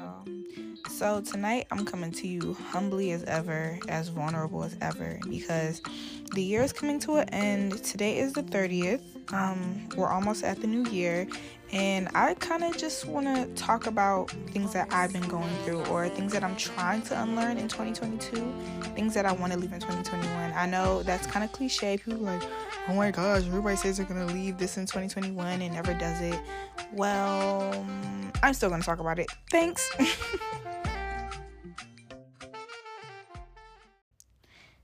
y'all. 0.00 0.24
So, 0.88 1.20
tonight 1.20 1.66
I'm 1.70 1.84
coming 1.84 2.10
to 2.12 2.26
you 2.26 2.54
humbly 2.54 3.12
as 3.12 3.22
ever, 3.24 3.78
as 3.88 4.08
vulnerable 4.08 4.64
as 4.64 4.76
ever, 4.80 5.18
because 5.28 5.82
the 6.34 6.42
year 6.42 6.62
is 6.62 6.72
coming 6.72 6.98
to 7.00 7.16
an 7.16 7.28
end. 7.30 7.82
Today 7.84 8.18
is 8.18 8.32
the 8.32 8.42
30th. 8.42 9.32
Um, 9.32 9.88
we're 9.96 10.08
almost 10.08 10.44
at 10.44 10.60
the 10.60 10.66
new 10.66 10.88
year, 10.90 11.26
and 11.72 12.08
I 12.14 12.34
kind 12.34 12.64
of 12.64 12.76
just 12.76 13.06
want 13.06 13.26
to 13.26 13.46
talk 13.54 13.86
about 13.86 14.30
things 14.52 14.72
that 14.72 14.92
I've 14.92 15.12
been 15.12 15.26
going 15.28 15.50
through 15.64 15.84
or 15.84 16.08
things 16.08 16.32
that 16.32 16.42
I'm 16.42 16.56
trying 16.56 17.02
to 17.02 17.22
unlearn 17.22 17.58
in 17.58 17.68
2022, 17.68 18.52
things 18.94 19.14
that 19.14 19.24
I 19.24 19.32
want 19.32 19.52
to 19.52 19.58
leave 19.58 19.72
in 19.72 19.78
2021. 19.78 20.52
I 20.54 20.66
know 20.66 21.02
that's 21.04 21.26
kind 21.26 21.44
of 21.44 21.52
cliche. 21.52 21.96
People 21.96 22.20
like, 22.20 22.42
oh 22.88 22.94
my 22.94 23.12
gosh, 23.12 23.46
everybody 23.46 23.76
says 23.76 23.98
they're 23.98 24.06
going 24.06 24.26
to 24.26 24.32
leave 24.32 24.58
this 24.58 24.76
in 24.78 24.86
2021 24.86 25.62
and 25.62 25.74
never 25.74 25.94
does 25.94 26.20
it. 26.20 26.40
Well, 26.92 27.86
I'm 28.42 28.54
still 28.54 28.68
going 28.68 28.80
to 28.80 28.86
talk 28.86 28.98
about 28.98 29.18
it. 29.18 29.30
Thanks. 29.48 29.90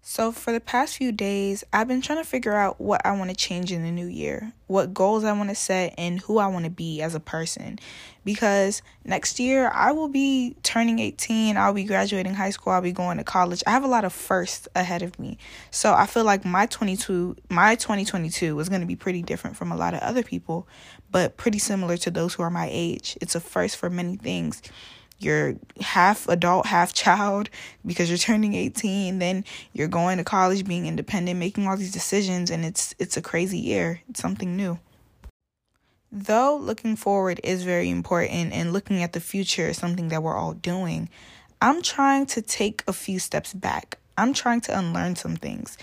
So, 0.08 0.30
for 0.30 0.52
the 0.52 0.60
past 0.60 0.96
few 0.96 1.10
days, 1.10 1.64
I've 1.72 1.88
been 1.88 2.00
trying 2.00 2.22
to 2.22 2.24
figure 2.24 2.54
out 2.54 2.80
what 2.80 3.04
I 3.04 3.10
want 3.10 3.30
to 3.30 3.34
change 3.34 3.72
in 3.72 3.82
the 3.82 3.90
new 3.90 4.06
year, 4.06 4.52
what 4.68 4.94
goals 4.94 5.24
I 5.24 5.32
want 5.32 5.48
to 5.48 5.56
set, 5.56 5.94
and 5.98 6.20
who 6.20 6.38
I 6.38 6.46
want 6.46 6.64
to 6.64 6.70
be 6.70 7.02
as 7.02 7.16
a 7.16 7.20
person. 7.20 7.80
Because 8.24 8.82
next 9.04 9.40
year, 9.40 9.68
I 9.74 9.90
will 9.90 10.06
be 10.06 10.54
turning 10.62 11.00
18, 11.00 11.56
I'll 11.56 11.74
be 11.74 11.82
graduating 11.82 12.34
high 12.34 12.50
school, 12.50 12.72
I'll 12.72 12.80
be 12.80 12.92
going 12.92 13.18
to 13.18 13.24
college. 13.24 13.64
I 13.66 13.70
have 13.70 13.82
a 13.82 13.88
lot 13.88 14.04
of 14.04 14.12
firsts 14.12 14.68
ahead 14.76 15.02
of 15.02 15.18
me. 15.18 15.38
So, 15.72 15.92
I 15.92 16.06
feel 16.06 16.22
like 16.22 16.44
my 16.44 16.66
22, 16.66 17.34
my 17.50 17.74
2022 17.74 18.60
is 18.60 18.68
going 18.68 18.82
to 18.82 18.86
be 18.86 18.94
pretty 18.94 19.22
different 19.22 19.56
from 19.56 19.72
a 19.72 19.76
lot 19.76 19.92
of 19.92 19.98
other 20.02 20.22
people, 20.22 20.68
but 21.10 21.36
pretty 21.36 21.58
similar 21.58 21.96
to 21.96 22.12
those 22.12 22.34
who 22.34 22.44
are 22.44 22.50
my 22.50 22.68
age. 22.70 23.18
It's 23.20 23.34
a 23.34 23.40
first 23.40 23.76
for 23.76 23.90
many 23.90 24.14
things 24.14 24.62
you're 25.18 25.56
half 25.80 26.28
adult, 26.28 26.66
half 26.66 26.92
child 26.92 27.48
because 27.84 28.08
you're 28.08 28.18
turning 28.18 28.54
18, 28.54 29.18
then 29.18 29.44
you're 29.72 29.88
going 29.88 30.18
to 30.18 30.24
college, 30.24 30.66
being 30.66 30.86
independent, 30.86 31.38
making 31.38 31.66
all 31.66 31.76
these 31.76 31.92
decisions 31.92 32.50
and 32.50 32.64
it's 32.64 32.94
it's 32.98 33.16
a 33.16 33.22
crazy 33.22 33.58
year. 33.58 34.00
It's 34.08 34.20
something 34.20 34.56
new. 34.56 34.78
Though 36.12 36.56
looking 36.56 36.96
forward 36.96 37.40
is 37.42 37.62
very 37.64 37.90
important 37.90 38.52
and 38.52 38.72
looking 38.72 39.02
at 39.02 39.12
the 39.12 39.20
future 39.20 39.68
is 39.68 39.76
something 39.76 40.08
that 40.08 40.22
we're 40.22 40.36
all 40.36 40.54
doing, 40.54 41.08
I'm 41.60 41.82
trying 41.82 42.26
to 42.26 42.42
take 42.42 42.84
a 42.86 42.92
few 42.92 43.18
steps 43.18 43.52
back. 43.52 43.98
I'm 44.16 44.32
trying 44.32 44.60
to 44.62 44.78
unlearn 44.78 45.16
some 45.16 45.36
things. 45.36 45.76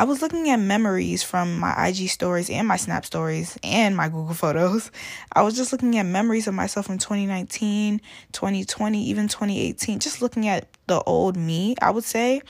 I 0.00 0.04
was 0.04 0.22
looking 0.22 0.48
at 0.48 0.56
memories 0.56 1.22
from 1.22 1.58
my 1.58 1.88
IG 1.88 2.08
stories 2.08 2.48
and 2.48 2.66
my 2.66 2.78
Snap 2.78 3.04
stories 3.04 3.58
and 3.62 3.94
my 3.94 4.08
Google 4.08 4.32
Photos. 4.32 4.90
I 5.34 5.42
was 5.42 5.54
just 5.54 5.72
looking 5.72 5.98
at 5.98 6.04
memories 6.04 6.46
of 6.46 6.54
myself 6.54 6.86
from 6.86 6.96
2019, 6.96 8.00
2020, 8.32 9.04
even 9.04 9.28
2018, 9.28 9.98
just 9.98 10.22
looking 10.22 10.48
at 10.48 10.68
the 10.86 11.02
old 11.02 11.36
me, 11.36 11.76
I 11.82 11.90
would 11.90 12.04
say. 12.04 12.40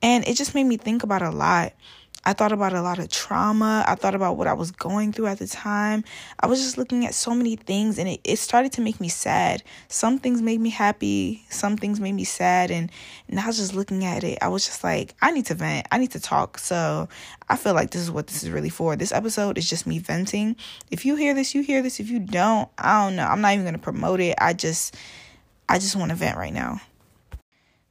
And 0.00 0.24
it 0.28 0.36
just 0.36 0.54
made 0.54 0.62
me 0.62 0.76
think 0.76 1.02
about 1.02 1.22
a 1.22 1.30
lot. 1.30 1.72
I 2.24 2.34
thought 2.34 2.52
about 2.52 2.72
a 2.72 2.82
lot 2.82 3.00
of 3.00 3.08
trauma. 3.08 3.84
I 3.86 3.96
thought 3.96 4.14
about 4.14 4.36
what 4.36 4.46
I 4.46 4.52
was 4.52 4.70
going 4.70 5.12
through 5.12 5.26
at 5.26 5.38
the 5.38 5.46
time. 5.48 6.04
I 6.38 6.46
was 6.46 6.60
just 6.60 6.78
looking 6.78 7.04
at 7.04 7.14
so 7.14 7.34
many 7.34 7.56
things 7.56 7.98
and 7.98 8.08
it, 8.08 8.20
it 8.22 8.36
started 8.36 8.70
to 8.72 8.80
make 8.80 9.00
me 9.00 9.08
sad. 9.08 9.62
Some 9.88 10.18
things 10.18 10.40
made 10.40 10.60
me 10.60 10.70
happy, 10.70 11.44
some 11.50 11.76
things 11.76 11.98
made 11.98 12.12
me 12.12 12.22
sad. 12.24 12.70
And, 12.70 12.90
and 13.28 13.40
I 13.40 13.46
was 13.46 13.56
just 13.56 13.74
looking 13.74 14.04
at 14.04 14.22
it. 14.22 14.38
I 14.40 14.48
was 14.48 14.64
just 14.64 14.84
like, 14.84 15.14
I 15.20 15.32
need 15.32 15.46
to 15.46 15.54
vent, 15.54 15.88
I 15.90 15.98
need 15.98 16.12
to 16.12 16.20
talk. 16.20 16.58
So 16.58 17.08
I 17.48 17.56
feel 17.56 17.74
like 17.74 17.90
this 17.90 18.02
is 18.02 18.10
what 18.10 18.28
this 18.28 18.44
is 18.44 18.50
really 18.50 18.70
for. 18.70 18.94
This 18.94 19.12
episode 19.12 19.58
is 19.58 19.68
just 19.68 19.86
me 19.86 19.98
venting. 19.98 20.54
If 20.92 21.04
you 21.04 21.16
hear 21.16 21.34
this, 21.34 21.56
you 21.56 21.62
hear 21.62 21.82
this. 21.82 21.98
If 21.98 22.08
you 22.08 22.20
don't, 22.20 22.68
I 22.78 23.04
don't 23.04 23.16
know. 23.16 23.26
I'm 23.26 23.40
not 23.40 23.54
even 23.54 23.64
going 23.64 23.74
to 23.74 23.80
promote 23.80 24.20
it. 24.20 24.36
I 24.38 24.52
just, 24.52 24.96
I 25.68 25.80
just 25.80 25.96
want 25.96 26.10
to 26.10 26.16
vent 26.16 26.36
right 26.36 26.52
now. 26.52 26.80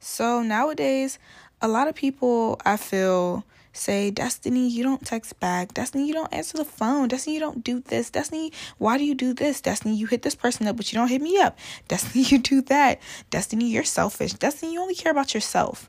So 0.00 0.42
nowadays, 0.42 1.18
a 1.60 1.68
lot 1.68 1.86
of 1.86 1.94
people 1.94 2.58
I 2.64 2.76
feel 2.76 3.44
say, 3.72 4.10
Destiny, 4.10 4.68
you 4.68 4.82
don't 4.82 5.04
text 5.04 5.38
back. 5.40 5.74
Destiny, 5.74 6.06
you 6.06 6.12
don't 6.12 6.32
answer 6.32 6.58
the 6.58 6.64
phone. 6.64 7.08
Destiny, 7.08 7.34
you 7.34 7.40
don't 7.40 7.64
do 7.64 7.80
this. 7.80 8.10
Destiny, 8.10 8.52
why 8.78 8.98
do 8.98 9.04
you 9.04 9.14
do 9.14 9.32
this? 9.32 9.60
Destiny, 9.60 9.96
you 9.96 10.06
hit 10.06 10.22
this 10.22 10.34
person 10.34 10.66
up, 10.66 10.76
but 10.76 10.92
you 10.92 10.98
don't 10.98 11.08
hit 11.08 11.22
me 11.22 11.38
up. 11.38 11.58
Destiny, 11.88 12.24
you 12.24 12.38
do 12.38 12.62
that. 12.62 13.00
Destiny, 13.30 13.70
you're 13.70 13.84
selfish. 13.84 14.34
Destiny, 14.34 14.74
you 14.74 14.80
only 14.80 14.94
care 14.94 15.12
about 15.12 15.34
yourself. 15.34 15.88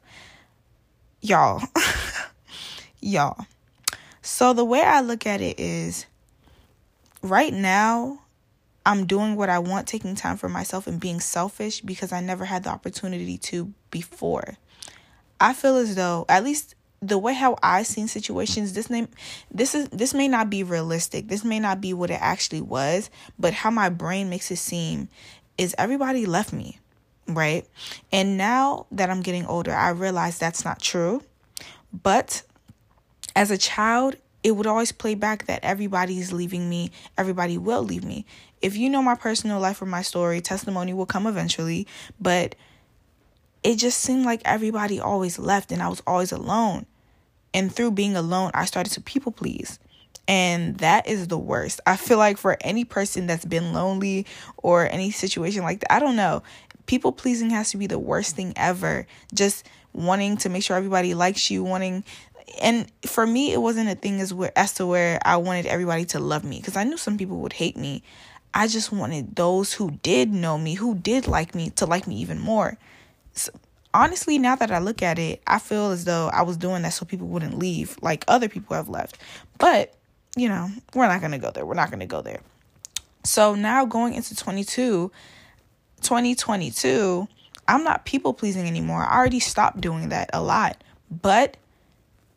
Y'all. 1.22 1.62
Y'all. 3.02 3.46
So 4.22 4.54
the 4.54 4.66
way 4.66 4.82
I 4.82 5.02
look 5.02 5.28
at 5.28 5.42
it 5.42 5.60
is 5.60 6.06
right 7.22 7.54
now, 7.54 8.20
I'm 8.86 9.06
doing 9.06 9.36
what 9.36 9.50
I 9.50 9.60
want, 9.60 9.88
taking 9.88 10.16
time 10.16 10.38
for 10.38 10.50
myself 10.50 10.88
and 10.88 11.00
being 11.00 11.20
selfish 11.20 11.82
because 11.82 12.12
I 12.12 12.22
never 12.22 12.46
had 12.46 12.64
the 12.64 12.70
opportunity 12.70 13.38
to 13.38 13.74
before. 13.92 14.58
I 15.40 15.54
feel 15.54 15.78
as 15.78 15.96
though, 15.96 16.26
at 16.30 16.44
least 16.44 16.76
the 17.04 17.18
way 17.18 17.34
how 17.34 17.58
I 17.62 17.84
seen 17.84 18.08
situations, 18.08 18.74
this 18.74 18.90
name 18.90 19.10
this 19.52 19.76
is 19.76 19.90
this 19.90 20.14
may 20.14 20.28
not 20.28 20.50
be 20.50 20.64
realistic. 20.64 21.28
This 21.28 21.44
may 21.44 21.60
not 21.60 21.82
be 21.82 21.94
what 21.94 22.10
it 22.10 22.20
actually 22.22 22.62
was, 22.62 23.10
but 23.38 23.54
how 23.54 23.70
my 23.70 23.90
brain 23.90 24.30
makes 24.30 24.50
it 24.52 24.58
seem 24.58 25.10
is 25.58 25.76
everybody 25.78 26.26
left 26.26 26.54
me, 26.54 26.80
right? 27.28 27.68
And 28.12 28.38
now 28.38 28.88
that 28.92 29.10
I'm 29.10 29.22
getting 29.22 29.46
older, 29.46 29.74
I 29.74 29.90
realize 29.90 30.40
that's 30.40 30.64
not 30.64 30.82
true. 30.82 31.22
But 31.92 32.42
as 33.36 33.52
a 33.52 33.58
child, 33.58 34.16
it 34.42 34.52
would 34.52 34.68
always 34.68 34.92
play 34.92 35.16
back 35.16 35.46
that 35.46 35.64
everybody's 35.64 36.32
leaving 36.32 36.70
me, 36.70 36.92
everybody 37.18 37.58
will 37.58 37.84
leave 37.84 38.04
me. 38.04 38.26
If 38.62 38.78
you 38.78 38.90
know 38.90 39.02
my 39.02 39.16
personal 39.16 39.60
life 39.60 39.82
or 39.82 39.86
my 39.86 40.02
story, 40.02 40.40
testimony 40.42 40.94
will 40.94 41.06
come 41.06 41.28
eventually, 41.28 41.86
but 42.20 42.56
it 43.62 43.76
just 43.76 44.00
seemed 44.00 44.26
like 44.26 44.42
everybody 44.46 45.00
always 45.00 45.38
left 45.38 45.72
and 45.72 45.82
I 45.82 45.90
was 45.90 46.02
always 46.08 46.32
alone. 46.32 46.86
And 47.54 47.74
through 47.74 47.92
being 47.92 48.16
alone, 48.16 48.52
I 48.54 48.66
started 48.66 48.94
to 48.94 49.02
people 49.02 49.32
please. 49.32 49.80
And 50.28 50.78
that 50.78 51.08
is 51.08 51.28
the 51.28 51.38
worst. 51.38 51.82
I 51.86 51.98
feel 51.98 52.18
like 52.18 52.38
for 52.38 52.58
any 52.62 52.86
person 52.86 53.28
that's 53.28 53.46
been 53.46 53.74
lonely 53.74 54.26
or 54.58 54.90
any 54.90 55.12
situation 55.12 55.64
like 55.64 55.82
that, 55.82 55.92
I 55.92 56.00
don't 56.00 56.16
know. 56.16 56.44
People 56.86 57.12
pleasing 57.12 57.50
has 57.50 57.72
to 57.72 57.78
be 57.78 57.88
the 57.88 58.00
worst 58.00 58.36
thing 58.36 58.54
ever. 58.56 59.06
Just 59.34 59.68
wanting 59.92 60.38
to 60.38 60.50
make 60.50 60.64
sure 60.64 60.78
everybody 60.78 61.14
likes 61.14 61.52
you, 61.52 61.64
wanting 61.64 62.04
and 62.62 62.92
for 63.06 63.26
me 63.26 63.54
it 63.54 63.62
wasn't 63.62 63.90
a 63.90 63.96
thing 63.96 64.20
as 64.22 64.34
where 64.34 64.52
as 64.56 64.74
to 64.74 64.86
where 64.86 65.20
I 65.26 65.38
wanted 65.38 65.66
everybody 65.66 66.06
to 66.06 66.20
love 66.20 66.44
me 66.44 66.58
because 66.58 66.76
I 66.76 66.84
knew 66.84 66.98
some 66.98 67.18
people 67.18 67.38
would 67.40 67.54
hate 67.54 67.78
me. 67.78 68.04
I 68.54 68.68
just 68.68 68.92
wanted 68.92 69.36
those 69.36 69.74
who 69.74 69.92
did 70.04 70.32
know 70.32 70.58
me, 70.58 70.76
who 70.76 70.94
did 70.94 71.28
like 71.28 71.56
me, 71.56 71.72
to 71.72 71.86
like 71.88 72.06
me 72.06 72.18
even 72.18 72.40
more. 72.40 72.78
So, 73.34 73.52
honestly, 73.94 74.38
now 74.38 74.56
that 74.56 74.72
I 74.72 74.80
look 74.80 75.02
at 75.02 75.20
it, 75.20 75.42
I 75.48 75.60
feel 75.60 75.92
as 75.92 76.06
though 76.06 76.30
I 76.30 76.42
was 76.42 76.58
doing 76.58 76.82
that 76.84 76.94
so 76.94 77.06
people 77.06 77.28
wouldn't 77.28 77.58
leave 77.58 77.98
like 78.02 78.26
other 78.28 78.50
people 78.50 78.76
have 78.76 78.90
left. 78.90 79.18
But, 79.58 79.94
you 80.36 80.50
know, 80.50 80.70
we're 80.94 81.08
not 81.08 81.20
going 81.20 81.32
to 81.32 81.38
go 81.38 81.52
there. 81.52 81.66
We're 81.66 81.76
not 81.76 81.90
going 81.90 82.00
to 82.00 82.06
go 82.06 82.22
there. 82.22 82.42
So 83.24 83.56
now 83.56 83.86
going 83.86 84.16
into 84.16 84.36
22, 84.36 85.12
2022, 86.02 87.28
I'm 87.68 87.84
not 87.84 88.06
people 88.06 88.34
pleasing 88.34 88.68
anymore. 88.68 89.04
I 89.06 89.16
already 89.16 89.40
stopped 89.40 89.80
doing 89.80 90.10
that 90.10 90.30
a 90.34 90.42
lot. 90.42 90.84
But 91.10 91.58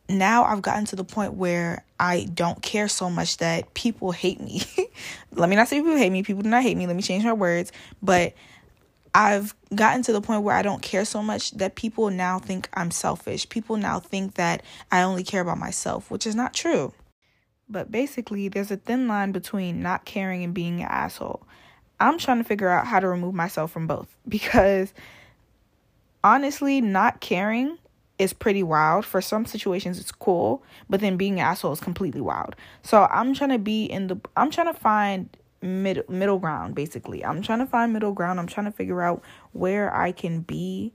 now 0.09 0.45
I've 0.45 0.61
gotten 0.61 0.85
to 0.85 0.95
the 0.95 1.03
point 1.03 1.33
where 1.33 1.83
I 1.99 2.27
don't 2.33 2.61
care 2.61 2.87
so 2.87 3.09
much 3.09 3.37
that 3.37 3.73
people 3.73 4.11
hate 4.11 4.39
me. 4.39 4.61
Let 5.31 5.49
me 5.49 5.55
not 5.55 5.67
say 5.67 5.79
people 5.79 5.97
hate 5.97 6.11
me. 6.11 6.23
People 6.23 6.43
do 6.43 6.49
not 6.49 6.63
hate 6.63 6.77
me. 6.77 6.87
Let 6.87 6.95
me 6.95 7.01
change 7.01 7.25
my 7.25 7.33
words. 7.33 7.71
But 8.01 8.33
I've 9.17 9.55
gotten 9.73 10.03
to 10.03 10.13
the 10.13 10.21
point 10.21 10.43
where 10.43 10.55
I 10.55 10.61
don't 10.61 10.83
care 10.83 11.03
so 11.03 11.23
much 11.23 11.49
that 11.53 11.73
people 11.73 12.11
now 12.11 12.37
think 12.37 12.69
I'm 12.75 12.91
selfish. 12.91 13.49
People 13.49 13.75
now 13.75 13.99
think 13.99 14.35
that 14.35 14.61
I 14.91 15.01
only 15.01 15.23
care 15.23 15.41
about 15.41 15.57
myself, 15.57 16.11
which 16.11 16.27
is 16.27 16.35
not 16.35 16.53
true. 16.53 16.93
But 17.67 17.91
basically, 17.91 18.47
there's 18.47 18.69
a 18.69 18.77
thin 18.77 19.07
line 19.07 19.31
between 19.31 19.81
not 19.81 20.05
caring 20.05 20.43
and 20.43 20.53
being 20.53 20.81
an 20.83 20.87
asshole. 20.87 21.41
I'm 21.99 22.19
trying 22.19 22.37
to 22.37 22.43
figure 22.43 22.69
out 22.69 22.85
how 22.85 22.99
to 22.99 23.07
remove 23.07 23.33
myself 23.33 23.71
from 23.71 23.87
both 23.87 24.15
because 24.27 24.93
honestly, 26.23 26.79
not 26.79 27.19
caring 27.19 27.79
is 28.19 28.33
pretty 28.33 28.61
wild. 28.61 29.03
For 29.03 29.19
some 29.19 29.47
situations, 29.47 29.99
it's 29.99 30.11
cool, 30.11 30.63
but 30.91 30.99
then 30.99 31.17
being 31.17 31.39
an 31.39 31.47
asshole 31.47 31.73
is 31.73 31.79
completely 31.79 32.21
wild. 32.21 32.55
So 32.83 33.07
I'm 33.09 33.33
trying 33.33 33.49
to 33.49 33.57
be 33.57 33.85
in 33.85 34.09
the, 34.09 34.21
I'm 34.35 34.51
trying 34.51 34.71
to 34.71 34.79
find 34.79 35.35
mid 35.61 36.07
middle 36.09 36.39
ground 36.39 36.75
basically. 36.75 37.25
I'm 37.25 37.41
trying 37.41 37.59
to 37.59 37.65
find 37.65 37.93
middle 37.93 38.13
ground. 38.13 38.39
I'm 38.39 38.47
trying 38.47 38.65
to 38.65 38.71
figure 38.71 39.01
out 39.01 39.23
where 39.53 39.93
I 39.95 40.11
can 40.11 40.41
be 40.41 40.93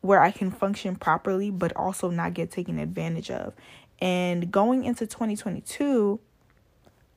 where 0.00 0.20
I 0.20 0.32
can 0.32 0.50
function 0.50 0.96
properly 0.96 1.50
but 1.50 1.74
also 1.76 2.10
not 2.10 2.34
get 2.34 2.50
taken 2.50 2.78
advantage 2.78 3.30
of. 3.30 3.54
And 4.00 4.50
going 4.50 4.84
into 4.84 5.06
2022, 5.06 6.18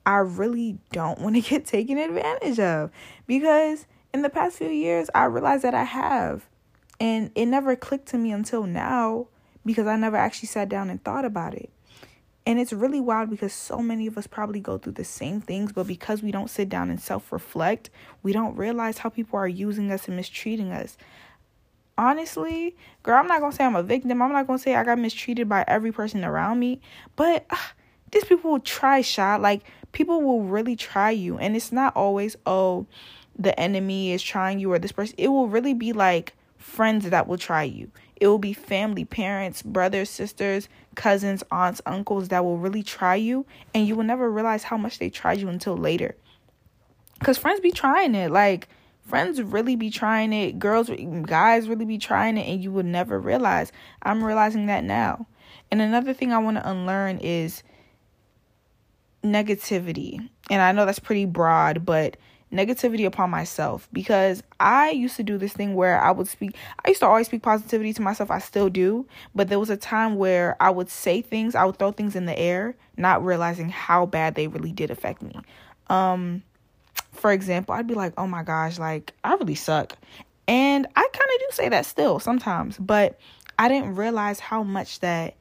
I 0.06 0.18
really 0.18 0.78
don't 0.92 1.20
want 1.20 1.34
to 1.34 1.40
get 1.50 1.66
taken 1.66 1.98
advantage 1.98 2.60
of 2.60 2.90
because 3.26 3.86
in 4.14 4.22
the 4.22 4.30
past 4.30 4.58
few 4.58 4.68
years 4.68 5.10
I 5.14 5.24
realized 5.24 5.64
that 5.64 5.74
I 5.74 5.84
have. 5.84 6.48
And 6.98 7.30
it 7.34 7.46
never 7.46 7.76
clicked 7.76 8.08
to 8.08 8.18
me 8.18 8.32
until 8.32 8.62
now 8.62 9.26
because 9.66 9.86
I 9.86 9.96
never 9.96 10.16
actually 10.16 10.46
sat 10.46 10.68
down 10.68 10.88
and 10.88 11.02
thought 11.02 11.24
about 11.24 11.52
it. 11.52 11.70
And 12.46 12.60
it's 12.60 12.72
really 12.72 13.00
wild 13.00 13.28
because 13.28 13.52
so 13.52 13.78
many 13.78 14.06
of 14.06 14.16
us 14.16 14.28
probably 14.28 14.60
go 14.60 14.78
through 14.78 14.92
the 14.92 15.04
same 15.04 15.40
things, 15.40 15.72
but 15.72 15.88
because 15.88 16.22
we 16.22 16.30
don't 16.30 16.48
sit 16.48 16.68
down 16.68 16.90
and 16.90 17.00
self 17.00 17.32
reflect, 17.32 17.90
we 18.22 18.32
don't 18.32 18.54
realize 18.56 18.98
how 18.98 19.08
people 19.08 19.36
are 19.36 19.48
using 19.48 19.90
us 19.90 20.06
and 20.06 20.16
mistreating 20.16 20.70
us. 20.70 20.96
Honestly, 21.98 22.76
girl, 23.02 23.16
I'm 23.16 23.26
not 23.26 23.40
gonna 23.40 23.52
say 23.52 23.64
I'm 23.64 23.74
a 23.74 23.82
victim. 23.82 24.22
I'm 24.22 24.32
not 24.32 24.46
gonna 24.46 24.60
say 24.60 24.76
I 24.76 24.84
got 24.84 24.98
mistreated 24.98 25.48
by 25.48 25.64
every 25.66 25.90
person 25.90 26.24
around 26.24 26.60
me, 26.60 26.80
but 27.16 27.46
uh, 27.50 27.56
these 28.12 28.24
people 28.24 28.52
will 28.52 28.60
try 28.60 29.00
shot. 29.00 29.42
Like, 29.42 29.62
people 29.90 30.22
will 30.22 30.42
really 30.42 30.76
try 30.76 31.10
you, 31.10 31.38
and 31.38 31.56
it's 31.56 31.72
not 31.72 31.96
always, 31.96 32.36
oh, 32.46 32.86
the 33.36 33.58
enemy 33.58 34.12
is 34.12 34.22
trying 34.22 34.60
you 34.60 34.72
or 34.72 34.78
this 34.78 34.92
person. 34.92 35.16
It 35.18 35.28
will 35.28 35.48
really 35.48 35.74
be 35.74 35.92
like 35.92 36.34
friends 36.58 37.10
that 37.10 37.26
will 37.26 37.38
try 37.38 37.64
you. 37.64 37.90
It 38.16 38.28
will 38.28 38.38
be 38.38 38.52
family, 38.52 39.04
parents, 39.04 39.62
brothers, 39.62 40.08
sisters, 40.08 40.68
cousins, 40.94 41.44
aunts, 41.50 41.82
uncles 41.84 42.28
that 42.28 42.44
will 42.44 42.58
really 42.58 42.82
try 42.82 43.14
you, 43.14 43.44
and 43.74 43.86
you 43.86 43.94
will 43.94 44.04
never 44.04 44.30
realize 44.30 44.64
how 44.64 44.76
much 44.76 44.98
they 44.98 45.10
tried 45.10 45.38
you 45.38 45.48
until 45.48 45.76
later. 45.76 46.16
Because 47.18 47.38
friends 47.38 47.60
be 47.60 47.70
trying 47.70 48.14
it. 48.14 48.30
Like, 48.30 48.68
friends 49.06 49.40
really 49.40 49.76
be 49.76 49.90
trying 49.90 50.32
it. 50.32 50.58
Girls, 50.58 50.90
guys 51.22 51.68
really 51.68 51.84
be 51.84 51.98
trying 51.98 52.38
it, 52.38 52.48
and 52.48 52.62
you 52.62 52.72
would 52.72 52.86
never 52.86 53.20
realize. 53.20 53.70
I'm 54.02 54.24
realizing 54.24 54.66
that 54.66 54.84
now. 54.84 55.26
And 55.70 55.82
another 55.82 56.14
thing 56.14 56.32
I 56.32 56.38
want 56.38 56.56
to 56.56 56.68
unlearn 56.68 57.18
is 57.18 57.62
negativity. 59.22 60.28
And 60.50 60.62
I 60.62 60.72
know 60.72 60.86
that's 60.86 60.98
pretty 60.98 61.24
broad, 61.24 61.84
but 61.84 62.16
negativity 62.52 63.04
upon 63.04 63.28
myself 63.28 63.88
because 63.92 64.42
I 64.60 64.90
used 64.90 65.16
to 65.16 65.22
do 65.22 65.36
this 65.36 65.52
thing 65.52 65.74
where 65.74 66.00
I 66.00 66.12
would 66.12 66.28
speak 66.28 66.54
I 66.84 66.88
used 66.88 67.00
to 67.00 67.06
always 67.06 67.26
speak 67.26 67.42
positivity 67.42 67.92
to 67.94 68.02
myself. 68.02 68.30
I 68.30 68.38
still 68.38 68.68
do, 68.68 69.06
but 69.34 69.48
there 69.48 69.58
was 69.58 69.70
a 69.70 69.76
time 69.76 70.16
where 70.16 70.56
I 70.60 70.70
would 70.70 70.88
say 70.88 71.22
things, 71.22 71.54
I 71.54 71.64
would 71.64 71.78
throw 71.78 71.90
things 71.90 72.14
in 72.14 72.26
the 72.26 72.38
air, 72.38 72.76
not 72.96 73.24
realizing 73.24 73.68
how 73.68 74.06
bad 74.06 74.36
they 74.36 74.46
really 74.46 74.72
did 74.72 74.90
affect 74.90 75.22
me. 75.22 75.40
Um 75.88 76.42
for 77.12 77.32
example, 77.32 77.74
I'd 77.74 77.86
be 77.86 77.94
like, 77.94 78.12
"Oh 78.16 78.26
my 78.26 78.42
gosh, 78.42 78.78
like 78.78 79.12
I 79.24 79.34
really 79.34 79.54
suck." 79.54 79.96
And 80.46 80.86
I 80.94 81.00
kind 81.00 81.30
of 81.34 81.40
do 81.40 81.46
say 81.50 81.68
that 81.70 81.86
still 81.86 82.20
sometimes, 82.20 82.78
but 82.78 83.18
I 83.58 83.68
didn't 83.68 83.96
realize 83.96 84.38
how 84.38 84.62
much 84.62 85.00
that 85.00 85.34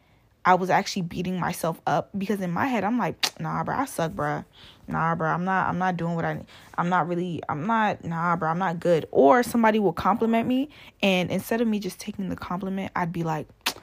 I 0.45 0.53
was 0.55 0.69
actually 0.69 1.01
beating 1.01 1.39
myself 1.39 1.81
up 1.87 2.09
because 2.17 2.39
in 2.39 2.51
my 2.51 2.67
head 2.67 2.83
I'm 2.83 2.97
like, 2.97 3.17
"Nah, 3.39 3.63
bro, 3.63 3.75
I 3.75 3.85
suck, 3.85 4.13
bro." 4.13 4.45
nah 4.87 5.15
bro 5.15 5.29
i'm 5.29 5.43
not 5.43 5.67
i'm 5.67 5.79
not 5.79 5.97
doing 5.97 6.15
what 6.15 6.25
i 6.25 6.39
i'm 6.77 6.89
not 6.89 7.07
really 7.07 7.41
i'm 7.49 7.65
not 7.65 8.03
nah 8.03 8.35
bro 8.35 8.49
i'm 8.49 8.59
not 8.59 8.79
good. 8.79 9.07
Or 9.11 9.41
somebody 9.41 9.79
will 9.79 9.93
compliment 9.93 10.47
me 10.47 10.69
and 11.01 11.31
instead 11.31 11.61
of 11.61 11.67
me 11.67 11.79
just 11.79 11.99
taking 11.99 12.29
the 12.29 12.35
compliment 12.35 12.91
i'd 12.95 13.11
be 13.11 13.23
like 13.23 13.47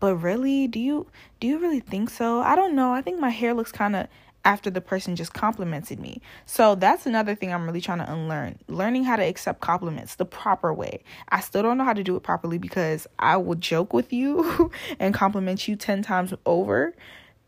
but 0.00 0.16
really? 0.16 0.66
Do 0.68 0.78
you 0.78 1.06
do 1.40 1.46
you 1.46 1.58
really 1.58 1.80
think 1.80 2.10
so? 2.10 2.40
I 2.40 2.56
don't 2.56 2.74
know. 2.74 2.92
I 2.92 3.00
think 3.00 3.20
my 3.20 3.30
hair 3.30 3.54
looks 3.54 3.72
kind 3.72 3.96
of 3.96 4.06
after 4.44 4.70
the 4.70 4.80
person 4.80 5.16
just 5.16 5.32
complimented 5.32 5.98
me. 5.98 6.20
So 6.46 6.74
that's 6.74 7.06
another 7.06 7.34
thing 7.34 7.52
I'm 7.52 7.64
really 7.64 7.80
trying 7.80 7.98
to 7.98 8.12
unlearn. 8.12 8.58
Learning 8.68 9.04
how 9.04 9.16
to 9.16 9.22
accept 9.22 9.60
compliments 9.60 10.16
the 10.16 10.24
proper 10.24 10.72
way. 10.72 11.02
I 11.30 11.40
still 11.40 11.62
don't 11.62 11.78
know 11.78 11.84
how 11.84 11.92
to 11.92 12.04
do 12.04 12.16
it 12.16 12.22
properly 12.22 12.58
because 12.58 13.06
I 13.18 13.36
will 13.38 13.54
joke 13.54 13.92
with 13.92 14.12
you 14.12 14.70
and 14.98 15.14
compliment 15.14 15.66
you 15.66 15.76
10 15.76 16.02
times 16.02 16.34
over 16.44 16.94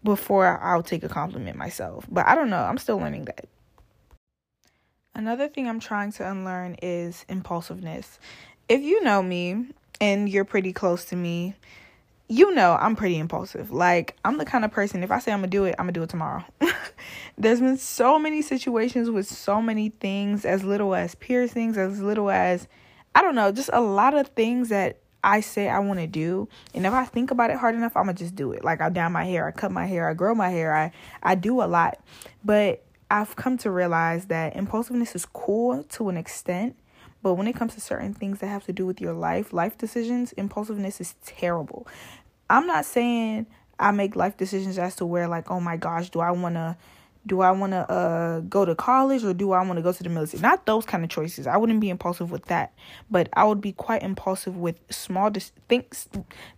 before 0.02 0.58
I'll 0.62 0.82
take 0.82 1.02
a 1.02 1.08
compliment 1.08 1.56
myself. 1.56 2.06
But 2.10 2.26
I 2.26 2.34
don't 2.34 2.50
know. 2.50 2.62
I'm 2.62 2.78
still 2.78 2.99
learning 2.99 3.26
that. 3.26 3.46
Another 5.14 5.49
thing 5.49 5.69
I'm 5.69 5.81
trying 5.81 6.12
to 6.12 6.31
unlearn 6.31 6.76
is 6.82 7.25
impulsiveness. 7.28 8.19
If 8.69 8.82
you 8.82 9.02
know 9.02 9.22
me 9.22 9.69
and 10.00 10.28
you're 10.28 10.44
pretty 10.44 10.72
close 10.72 11.06
to 11.06 11.16
me, 11.16 11.54
you 12.28 12.55
know 12.55 12.76
I'm 12.81 12.96
pretty 12.96 13.19
impulsive. 13.19 13.70
Like, 13.70 14.17
I'm 14.25 14.38
the 14.38 14.44
kind 14.44 14.64
of 14.64 14.70
person, 14.70 15.02
if 15.02 15.11
I 15.11 15.19
say 15.19 15.32
I'm 15.32 15.38
gonna 15.38 15.49
do 15.49 15.64
it, 15.64 15.75
I'm 15.78 15.84
gonna 15.84 15.93
do 15.93 16.02
it 16.02 16.11
tomorrow. 16.11 16.44
There's 17.38 17.61
been 17.61 17.76
so 17.76 18.19
many 18.19 18.43
situations 18.43 19.11
with 19.11 19.26
so 19.26 19.61
many 19.62 19.90
things, 19.90 20.44
as 20.44 20.64
little 20.64 20.94
as 20.94 21.14
piercings, 21.14 21.76
as 21.78 22.00
little 22.00 22.31
as, 22.31 22.67
I 23.14 23.23
don't 23.23 23.34
know, 23.34 23.52
just 23.52 23.70
a 23.73 23.81
lot 23.81 24.14
of 24.14 24.28
things 24.28 24.70
that 24.70 24.99
I 25.23 25.40
say 25.40 25.69
I 25.69 25.81
want 25.81 25.99
to 25.99 26.06
do, 26.06 26.49
and 26.73 26.87
if 26.87 26.93
I 26.93 27.05
think 27.05 27.32
about 27.32 27.50
it 27.50 27.56
hard 27.56 27.75
enough, 27.75 27.96
I'm 27.96 28.05
gonna 28.05 28.14
just 28.14 28.37
do 28.37 28.52
it. 28.52 28.62
Like 28.62 28.81
I 28.81 28.88
dye 28.90 29.08
my 29.08 29.25
hair, 29.25 29.46
I 29.46 29.50
cut 29.50 29.73
my 29.73 29.87
hair, 29.87 30.08
I 30.08 30.14
grow 30.14 30.34
my 30.34 30.50
hair, 30.50 30.75
I 30.75 30.93
I 31.23 31.34
do 31.34 31.62
a 31.62 31.67
lot. 31.67 31.99
But 32.44 32.84
I've 33.11 33.34
come 33.34 33.58
to 33.58 33.70
realize 33.70 34.26
that 34.26 34.55
impulsiveness 34.55 35.14
is 35.14 35.26
cool 35.26 35.82
to 35.82 36.08
an 36.08 36.17
extent, 36.17 36.76
but 37.26 37.34
when 37.34 37.49
it 37.49 37.56
comes 37.56 37.75
to 37.75 37.81
certain 37.81 38.14
things 38.14 38.38
that 38.38 38.46
have 38.46 38.64
to 38.67 38.73
do 38.73 38.87
with 38.87 39.00
your 39.00 39.12
life, 39.12 39.52
life 39.52 39.76
decisions, 39.76 40.31
impulsiveness 40.34 41.00
is 41.00 41.17
terrible. 41.25 41.84
I'm 42.49 42.69
not 42.69 42.84
saying 42.84 43.46
I 43.81 43.90
make 43.90 44.14
life 44.14 44.37
decisions 44.37 44.78
as 44.78 44.94
to 44.94 45.06
where 45.06 45.26
like, 45.26 45.50
oh 45.50 45.58
my 45.58 45.76
gosh, 45.76 46.08
do 46.08 46.20
I 46.20 46.31
want 46.31 46.55
to 46.55 46.76
do 47.26 47.40
I 47.40 47.50
want 47.50 47.73
to 47.73 47.78
uh, 47.90 48.40
go 48.43 48.64
to 48.64 48.76
college 48.76 49.25
or 49.25 49.34
do 49.34 49.50
I 49.50 49.61
want 49.64 49.76
to 49.76 49.82
go 49.82 49.90
to 49.90 50.02
the 50.05 50.08
military? 50.08 50.40
Not 50.40 50.67
those 50.67 50.87
kind 50.87 51.02
of 51.02 51.11
choices. 51.11 51.49
I 51.49 51.56
wouldn't 51.56 51.81
be 51.81 51.90
impulsive 51.90 52.31
with 52.31 52.44
that, 52.44 52.73
but 53.11 53.28
I 53.32 53.43
would 53.43 53.61
be 53.61 53.73
quite 53.73 54.05
impulsive 54.05 54.56
with 54.56 54.78
small 54.88 55.28
dis- 55.28 55.50
things, 55.69 56.08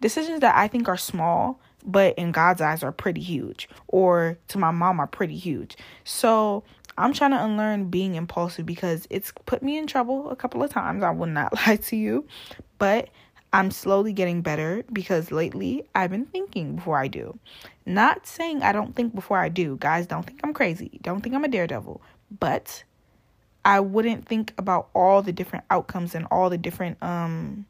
decisions 0.03 0.41
that 0.41 0.55
I 0.55 0.69
think 0.69 0.87
are 0.87 0.99
small, 0.99 1.59
but 1.82 2.15
in 2.19 2.31
God's 2.31 2.61
eyes 2.61 2.82
are 2.82 2.93
pretty 2.93 3.23
huge, 3.23 3.70
or 3.87 4.37
to 4.49 4.59
my 4.59 4.70
mom 4.70 5.00
are 5.00 5.06
pretty 5.06 5.38
huge. 5.38 5.79
So 6.05 6.62
I'm 6.99 7.12
trying 7.12 7.31
to 7.31 7.43
unlearn 7.43 7.91
being 7.91 8.15
impulsive 8.17 8.67
because 8.67 9.06
it's 9.11 9.33
put 9.47 9.62
me 9.62 9.79
in 9.79 9.87
trouble 9.87 10.31
a 10.31 10.37
couple 10.37 10.62
of 10.62 10.71
times. 10.71 11.03
I 11.03 11.11
will 11.11 11.27
not 11.27 11.55
lie 11.67 11.77
to 11.77 11.97
you, 11.97 12.27
but 12.79 13.09
I'm 13.53 13.71
slowly 13.71 14.12
getting 14.12 14.43
better 14.43 14.85
because 14.93 15.31
lately 15.31 15.85
I've 15.95 16.11
been 16.11 16.27
thinking 16.27 16.77
before 16.77 16.99
I 16.99 17.09
do. 17.09 17.39
Not 17.87 18.27
saying 18.27 18.62
I 18.62 18.73
don't 18.73 18.95
think 18.95 19.15
before 19.15 19.39
I 19.39 19.49
do. 19.49 19.77
Guys, 19.77 20.06
don't 20.06 20.25
think 20.25 20.41
I'm 20.45 20.53
crazy. 20.53 20.99
Don't 21.03 21.23
think 21.23 21.35
I'm 21.35 21.45
a 21.45 21.49
daredevil. 21.49 22.03
But 22.39 22.85
I 23.65 23.81
wouldn't 23.81 24.27
think 24.27 24.53
about 24.59 24.89
all 24.94 25.23
the 25.23 25.33
different 25.33 25.65
outcomes 25.71 26.15
and 26.15 26.27
all 26.31 26.51
the 26.51 26.59
different 26.59 27.03
um 27.03 27.67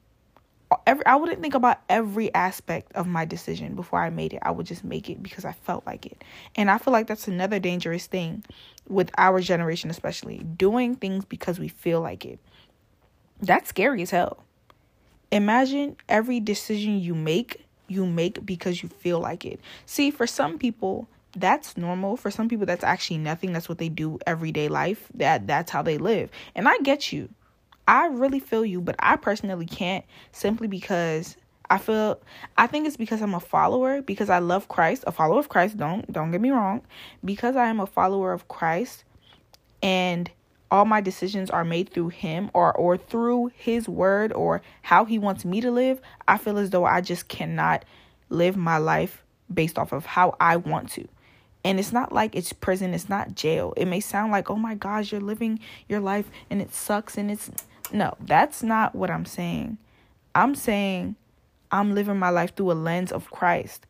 every 0.87 1.07
I 1.07 1.17
wouldn't 1.17 1.41
think 1.41 1.55
about 1.55 1.79
every 1.89 2.33
aspect 2.35 2.93
of 2.93 3.07
my 3.07 3.25
decision 3.25 3.75
before 3.75 4.03
I 4.03 4.11
made 4.11 4.33
it. 4.33 4.41
I 4.43 4.51
would 4.51 4.67
just 4.67 4.85
make 4.85 5.09
it 5.09 5.23
because 5.23 5.45
I 5.45 5.53
felt 5.53 5.87
like 5.87 6.07
it. 6.07 6.23
And 6.57 6.71
I 6.71 6.79
feel 6.79 6.93
like 6.93 7.07
that's 7.07 7.29
another 7.29 7.59
dangerous 7.59 8.07
thing 8.07 8.45
with 8.89 9.11
our 9.19 9.41
generation 9.41 9.91
especially, 9.91 10.39
doing 10.39 10.95
things 10.95 11.25
because 11.25 11.59
we 11.59 11.69
feel 11.69 12.01
like 12.01 12.25
it. 12.25 12.39
That's 13.41 13.69
scary 13.69 14.03
as 14.03 14.11
hell. 14.11 14.45
Imagine 15.31 15.97
every 16.09 16.41
decision 16.41 17.01
you 17.01 17.15
make, 17.15 17.65
you 17.87 18.07
make 18.07 18.45
because 18.45 18.83
you 18.83 18.89
feel 18.89 19.21
like 19.21 19.45
it. 19.45 19.61
See, 19.87 20.11
for 20.11 20.27
some 20.27 20.59
people, 20.59 21.09
that's 21.37 21.77
normal. 21.77 22.17
For 22.17 22.31
some 22.31 22.49
people, 22.49 22.67
that's 22.67 22.85
actually 22.85 23.19
nothing. 23.19 23.53
That's 23.53 23.69
what 23.69 23.79
they 23.79 23.89
do 23.89 24.19
everyday 24.27 24.69
life. 24.69 25.09
That 25.15 25.47
that's 25.47 25.71
how 25.71 25.83
they 25.83 25.99
live. 25.99 26.31
And 26.55 26.69
I 26.69 26.79
get 26.79 27.13
you. 27.13 27.29
I 27.89 28.09
really 28.09 28.39
feel 28.39 28.67
you, 28.67 28.83
but 28.83 28.97
I 28.99 29.17
personally 29.17 29.65
can't 29.65 30.05
simply 30.31 30.69
because 30.69 31.39
I 31.71 31.79
feel 31.79 32.21
I 32.59 32.67
think 32.67 32.87
it's 32.87 32.99
because 32.99 33.23
I'm 33.23 33.35
a 33.35 33.41
follower 33.41 34.03
because 34.03 34.29
I 34.29 34.41
love 34.41 34.69
Christ, 34.69 35.05
a 35.07 35.13
follower 35.13 35.39
of 35.39 35.49
Christ, 35.49 35.79
don't 35.79 36.11
don't 36.13 36.31
get 36.31 36.43
me 36.43 36.51
wrong. 36.51 36.83
Because 37.25 37.57
I 37.57 37.69
am 37.69 37.81
a 37.81 37.87
follower 37.87 38.35
of 38.35 38.47
Christ 38.47 39.05
and 39.83 40.31
all 40.71 40.85
my 40.85 41.01
decisions 41.01 41.49
are 41.49 41.65
made 41.65 41.89
through 41.89 42.11
him 42.11 42.51
or 42.53 42.75
or 42.75 42.99
through 42.99 43.53
his 43.55 43.89
word 43.89 44.35
or 44.35 44.61
how 44.83 45.07
he 45.07 45.19
wants 45.19 45.47
me 45.47 45.63
to 45.63 45.71
live, 45.71 45.99
I 46.29 46.37
feel 46.37 46.59
as 46.59 46.69
though 46.69 46.85
I 46.85 47.01
just 47.01 47.29
cannot 47.29 47.87
live 48.29 48.55
my 48.55 48.77
life 48.77 49.25
based 49.53 49.79
off 49.79 49.93
of 49.93 50.05
how 50.05 50.37
I 50.39 50.57
want 50.57 50.91
to. 50.91 51.09
And 51.65 51.81
it's 51.81 51.93
not 51.93 52.13
like 52.13 52.37
it's 52.37 52.53
prison, 52.53 52.93
it's 52.93 53.09
not 53.09 53.35
jail. 53.35 53.73
It 53.79 53.87
may 53.87 54.01
sound 54.01 54.31
like, 54.31 54.51
"Oh 54.51 54.57
my 54.57 54.75
gosh, 54.75 55.11
you're 55.11 55.23
living 55.23 55.59
your 55.89 56.01
life 56.01 56.31
and 56.51 56.61
it 56.61 56.75
sucks 56.75 57.17
and 57.17 57.31
it's 57.31 57.51
no, 57.93 58.17
that's 58.21 58.63
not 58.63 58.95
what 58.95 59.11
I'm 59.11 59.25
saying. 59.25 59.79
I'm 60.35 60.55
saying 60.55 61.17
I'm 61.71 61.95
living 61.95 62.19
my 62.19 62.31
life 62.31 62.55
through 62.57 62.73
a 62.73 62.75
lens 62.75 63.13
of 63.13 63.31
Christ. 63.31 63.87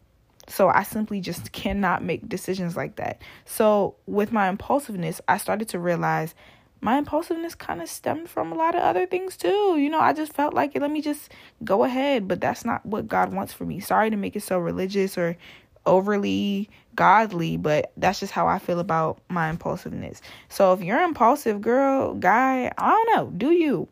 So 0.48 0.68
I 0.68 0.82
simply 0.82 1.20
just 1.20 1.52
cannot 1.52 2.02
make 2.02 2.28
decisions 2.28 2.76
like 2.76 2.96
that. 2.96 3.20
So 3.44 3.96
with 4.06 4.32
my 4.32 4.48
impulsiveness, 4.48 5.20
I 5.28 5.36
started 5.36 5.68
to 5.68 5.78
realize 5.78 6.34
my 6.80 6.96
impulsiveness 6.96 7.54
kind 7.54 7.82
of 7.82 7.88
stemmed 7.88 8.30
from 8.30 8.52
a 8.52 8.54
lot 8.54 8.74
of 8.74 8.82
other 8.82 9.04
things 9.04 9.36
too. 9.36 9.76
You 9.78 9.90
know, 9.90 10.00
I 10.00 10.12
just 10.12 10.32
felt 10.32 10.54
like 10.54 10.74
it. 10.74 10.82
let 10.82 10.90
me 10.90 11.02
just 11.02 11.30
go 11.64 11.84
ahead, 11.84 12.28
but 12.28 12.40
that's 12.40 12.64
not 12.64 12.86
what 12.86 13.08
God 13.08 13.34
wants 13.34 13.52
for 13.52 13.64
me. 13.64 13.80
Sorry 13.80 14.10
to 14.10 14.16
make 14.16 14.36
it 14.36 14.42
so 14.42 14.58
religious 14.58 15.18
or 15.18 15.36
overly 15.84 16.70
godly, 16.98 17.56
but 17.56 17.92
that's 17.96 18.18
just 18.18 18.32
how 18.32 18.48
I 18.48 18.58
feel 18.58 18.80
about 18.80 19.20
my 19.28 19.48
impulsiveness. 19.48 20.20
So 20.48 20.72
if 20.72 20.82
you're 20.82 21.00
impulsive, 21.00 21.60
girl, 21.60 22.14
guy, 22.14 22.72
I 22.76 22.90
don't 22.90 23.16
know, 23.16 23.30
do 23.38 23.52
you? 23.52 23.86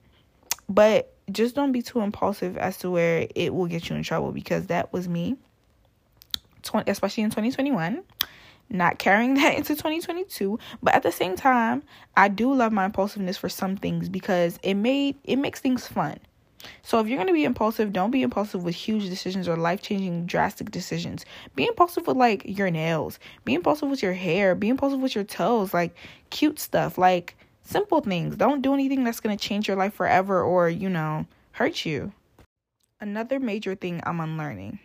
But 0.68 1.14
just 1.30 1.54
don't 1.54 1.70
be 1.70 1.82
too 1.82 2.00
impulsive 2.00 2.58
as 2.58 2.78
to 2.78 2.90
where 2.90 3.28
it 3.36 3.54
will 3.54 3.66
get 3.66 3.88
you 3.88 3.94
in 3.94 4.02
trouble 4.02 4.32
because 4.32 4.66
that 4.66 4.92
was 4.92 5.08
me, 5.08 5.36
20, 6.64 6.90
especially 6.90 7.22
in 7.22 7.30
2021 7.30 8.02
not 8.68 8.98
carrying 8.98 9.34
that 9.40 9.56
into 9.56 9.76
2022 9.76 10.58
but 10.82 10.92
at 10.92 11.04
the 11.04 11.12
same 11.12 11.36
time 11.36 11.84
i 12.16 12.26
do 12.26 12.52
love 12.52 12.72
my 12.72 12.86
impulsiveness 12.86 13.36
for 13.36 13.48
some 13.48 13.76
things 13.76 14.08
because 14.08 14.58
it 14.64 14.75
made 14.75 15.14
it 15.22 15.36
makes 15.36 15.60
things 15.60 15.86
fun 15.86 16.18
So 16.82 17.00
if 17.00 17.06
you're 17.06 17.16
going 17.16 17.28
to 17.28 17.32
be 17.32 17.44
impulsive, 17.44 17.92
don't 17.92 18.11
be 18.11 18.23
impulsive 18.23 18.64
with 18.64 18.75
huge 18.75 19.08
decisions 19.08 19.49
or 19.49 19.56
life-changing 19.56 20.26
drastic 20.26 20.70
decisions. 20.70 21.25
Be 21.54 21.66
impulsive 21.66 22.06
with 22.06 22.16
like 22.16 22.42
your 22.44 22.70
nails. 22.70 23.18
Be 23.44 23.54
impulsive 23.54 23.88
with 23.88 24.02
your 24.02 24.12
hair. 24.12 24.54
Be 24.54 24.68
impulsive 24.68 25.00
with 25.00 25.14
your 25.14 25.25
toes, 25.25 25.75
like 25.75 25.94
cute 26.30 26.58
stuff, 26.58 26.99
like 26.99 27.37
simple 27.62 28.00
things. 28.00 28.37
Don't 28.37 28.62
do 28.62 28.75
anything 28.75 29.04
that's 29.04 29.20
going 29.20 29.37
to 29.37 29.49
change 29.49 29.68
your 29.68 29.76
life 29.76 29.94
forever 29.94 30.42
or, 30.42 30.68
you 30.68 30.88
know, 30.88 31.26
hurt 31.52 31.85
you. 31.85 32.12
Another 33.00 33.38
major 33.38 33.75
thing 33.75 34.00
I'm 34.04 34.20
unlearning. 34.20 34.78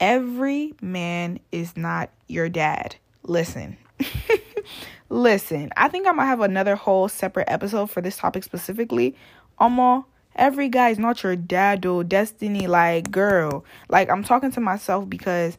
Every 0.00 0.74
man 0.80 1.40
is 1.50 1.76
not 1.76 2.10
your 2.28 2.48
dad. 2.48 2.96
Listen. 3.22 3.76
Listen, 5.10 5.70
I 5.76 5.88
think 5.88 6.06
I 6.06 6.12
might 6.12 6.26
have 6.26 6.40
another 6.40 6.76
whole 6.76 7.08
separate 7.08 7.48
episode 7.50 7.90
for 7.90 8.02
this 8.02 8.18
topic 8.18 8.44
specifically. 8.44 9.16
Almost 9.58 10.06
every 10.38 10.68
guy 10.68 10.90
is 10.90 10.98
not 10.98 11.22
your 11.22 11.36
dad 11.36 11.84
or 11.84 12.04
destiny 12.04 12.66
like 12.66 13.10
girl. 13.10 13.64
Like 13.88 14.08
I'm 14.08 14.24
talking 14.24 14.50
to 14.52 14.60
myself 14.60 15.08
because 15.08 15.58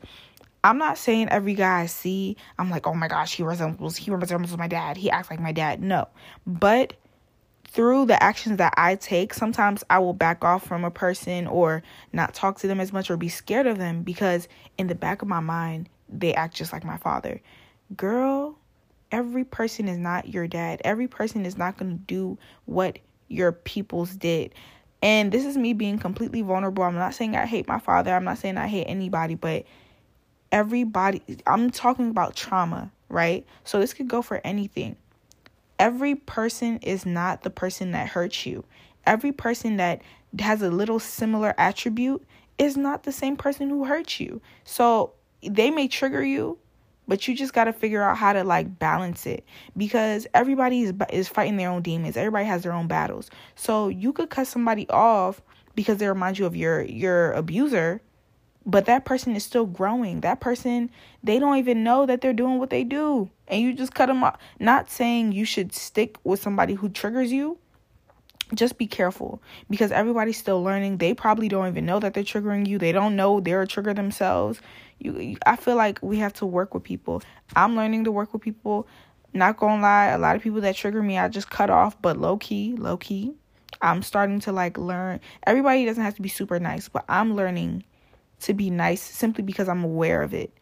I'm 0.63 0.77
not 0.77 0.97
saying 0.97 1.29
every 1.29 1.53
guy 1.53 1.81
I 1.81 1.85
see, 1.85 2.37
I'm 2.57 2.69
like, 2.71 2.87
oh 2.87 2.93
my 2.93 3.07
gosh, 3.07 3.35
he 3.35 3.43
resembles 3.43 3.97
he 3.97 4.09
resembles 4.09 4.57
my 4.57 4.67
dad. 4.67 4.97
He 4.97 5.11
acts 5.11 5.29
like 5.29 5.39
my 5.39 5.51
dad. 5.51 5.81
No. 5.83 6.07
But 6.47 6.93
through 7.67 8.07
the 8.07 8.21
actions 8.21 8.57
that 8.57 8.73
I 8.77 8.95
take, 8.95 9.33
sometimes 9.33 9.83
I 9.89 9.99
will 9.99 10.13
back 10.13 10.43
off 10.43 10.65
from 10.65 10.83
a 10.83 10.89
person 10.89 11.45
or 11.45 11.83
not 12.11 12.33
talk 12.33 12.57
to 12.59 12.67
them 12.67 12.79
as 12.79 12.91
much 12.91 13.11
or 13.11 13.17
be 13.17 13.29
scared 13.29 13.67
of 13.67 13.77
them 13.77 14.01
because 14.01 14.47
in 14.79 14.87
the 14.87 14.95
back 14.95 15.21
of 15.21 15.27
my 15.27 15.39
mind, 15.39 15.87
they 16.09 16.33
act 16.33 16.55
just 16.55 16.73
like 16.73 16.83
my 16.83 16.97
father. 16.97 17.39
Girl, 17.95 18.57
every 19.11 19.43
person 19.43 19.87
is 19.87 19.97
not 19.97 20.29
your 20.29 20.47
dad. 20.47 20.81
Every 20.83 21.07
person 21.07 21.45
is 21.45 21.57
not 21.57 21.77
going 21.77 21.91
to 21.91 22.03
do 22.03 22.39
what 22.65 22.97
your 23.29 23.51
peoples 23.51 24.15
did. 24.15 24.53
And 25.01 25.31
this 25.31 25.45
is 25.45 25.55
me 25.55 25.73
being 25.73 25.97
completely 25.97 26.41
vulnerable. 26.41 26.83
I'm 26.83 26.95
not 26.95 27.13
saying 27.13 27.35
I 27.35 27.45
hate 27.45 27.67
my 27.67 27.79
father. 27.79 28.13
I'm 28.13 28.25
not 28.25 28.37
saying 28.37 28.57
I 28.57 28.67
hate 28.67 28.85
anybody, 28.85 29.35
but 29.35 29.65
everybody, 30.51 31.21
I'm 31.47 31.69
talking 31.69 32.09
about 32.09 32.35
trauma, 32.35 32.91
right? 33.07 33.45
So 33.63 33.79
this 33.79 33.93
could 33.93 34.07
go 34.07 34.21
for 34.21 34.41
anything. 34.43 34.97
Every 35.77 36.15
person 36.15 36.79
is 36.79 37.05
not 37.05 37.43
the 37.43 37.49
person 37.49 37.91
that 37.91 38.09
hurts 38.09 38.45
you. 38.45 38.65
Every 39.05 39.31
person 39.31 39.77
that 39.77 40.01
has 40.39 40.61
a 40.61 40.69
little 40.69 40.99
similar 40.99 41.53
attribute 41.57 42.25
is 42.57 42.75
not 42.75 43.03
the 43.03 43.11
same 43.13 43.37
person 43.37 43.69
who 43.69 43.85
hurts 43.85 44.19
you. 44.19 44.41
So 44.65 45.13
they 45.41 45.71
may 45.71 45.87
trigger 45.87 46.23
you, 46.23 46.57
but 47.09 47.27
you 47.27 47.35
just 47.35 47.53
got 47.53 47.65
to 47.65 47.73
figure 47.73 48.03
out 48.03 48.15
how 48.15 48.31
to 48.31 48.43
like 48.43 48.77
balance 48.79 49.25
it 49.25 49.43
because 49.75 50.27
everybody 50.33 50.83
is, 50.83 50.93
is 51.11 51.27
fighting 51.27 51.57
their 51.57 51.69
own 51.69 51.81
demons 51.81 52.15
everybody 52.15 52.45
has 52.45 52.63
their 52.63 52.71
own 52.71 52.87
battles 52.87 53.29
so 53.55 53.89
you 53.89 54.13
could 54.13 54.29
cut 54.29 54.47
somebody 54.47 54.87
off 54.89 55.41
because 55.75 55.97
they 55.97 56.07
remind 56.07 56.37
you 56.37 56.45
of 56.45 56.55
your 56.55 56.81
your 56.83 57.33
abuser 57.33 57.99
but 58.65 58.85
that 58.85 59.05
person 59.05 59.35
is 59.35 59.43
still 59.43 59.65
growing 59.65 60.21
that 60.21 60.39
person 60.39 60.89
they 61.23 61.39
don't 61.39 61.57
even 61.57 61.83
know 61.83 62.05
that 62.05 62.21
they're 62.21 62.31
doing 62.31 62.59
what 62.59 62.69
they 62.69 62.83
do 62.83 63.29
and 63.47 63.61
you 63.61 63.73
just 63.73 63.93
cut 63.93 64.05
them 64.05 64.23
off 64.23 64.37
not 64.59 64.89
saying 64.89 65.31
you 65.31 65.43
should 65.43 65.73
stick 65.73 66.17
with 66.23 66.41
somebody 66.41 66.75
who 66.75 66.87
triggers 66.87 67.31
you 67.31 67.57
just 68.53 68.77
be 68.77 68.87
careful 68.87 69.41
because 69.69 69.91
everybody's 69.91 70.37
still 70.37 70.63
learning. 70.63 70.97
They 70.97 71.13
probably 71.13 71.47
don't 71.47 71.67
even 71.67 71.85
know 71.85 71.99
that 71.99 72.13
they're 72.13 72.23
triggering 72.23 72.67
you. 72.67 72.77
They 72.77 72.91
don't 72.91 73.15
know 73.15 73.39
they're 73.39 73.61
a 73.61 73.67
trigger 73.67 73.93
themselves. 73.93 74.59
You, 74.99 75.17
you, 75.17 75.37
I 75.45 75.55
feel 75.55 75.75
like 75.75 75.99
we 76.01 76.17
have 76.17 76.33
to 76.33 76.45
work 76.45 76.73
with 76.73 76.83
people. 76.83 77.21
I'm 77.55 77.75
learning 77.75 78.03
to 78.05 78.11
work 78.11 78.33
with 78.33 78.41
people. 78.41 78.87
Not 79.33 79.57
gonna 79.57 79.81
lie, 79.81 80.07
a 80.07 80.17
lot 80.17 80.35
of 80.35 80.41
people 80.41 80.61
that 80.61 80.75
trigger 80.75 81.01
me, 81.01 81.17
I 81.17 81.27
just 81.27 81.49
cut 81.49 81.69
off. 81.69 82.01
But 82.01 82.17
low 82.17 82.37
key, 82.37 82.75
low 82.77 82.97
key, 82.97 83.33
I'm 83.81 84.01
starting 84.01 84.39
to 84.41 84.51
like 84.51 84.77
learn. 84.77 85.19
Everybody 85.43 85.85
doesn't 85.85 86.03
have 86.03 86.15
to 86.15 86.21
be 86.21 86.29
super 86.29 86.59
nice, 86.59 86.89
but 86.89 87.05
I'm 87.07 87.35
learning 87.35 87.83
to 88.41 88.53
be 88.53 88.69
nice 88.69 89.01
simply 89.01 89.43
because 89.43 89.69
I'm 89.69 89.83
aware 89.83 90.21
of 90.21 90.33
it. 90.33 90.53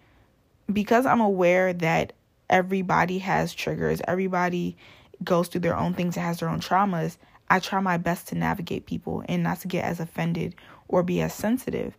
Because 0.71 1.05
I'm 1.05 1.21
aware 1.21 1.73
that 1.73 2.13
everybody 2.49 3.19
has 3.19 3.53
triggers. 3.53 4.01
Everybody 4.07 4.77
goes 5.23 5.47
through 5.47 5.61
their 5.61 5.77
own 5.77 5.93
things 5.93 6.17
and 6.17 6.25
has 6.25 6.39
their 6.39 6.49
own 6.49 6.59
traumas. 6.59 7.17
I 7.49 7.59
try 7.59 7.79
my 7.79 7.97
best 7.97 8.27
to 8.27 8.35
navigate 8.35 8.85
people 8.85 9.23
and 9.27 9.43
not 9.43 9.61
to 9.61 9.67
get 9.67 9.85
as 9.85 9.99
offended 9.99 10.55
or 10.87 11.03
be 11.03 11.21
as 11.21 11.33
sensitive. 11.33 11.95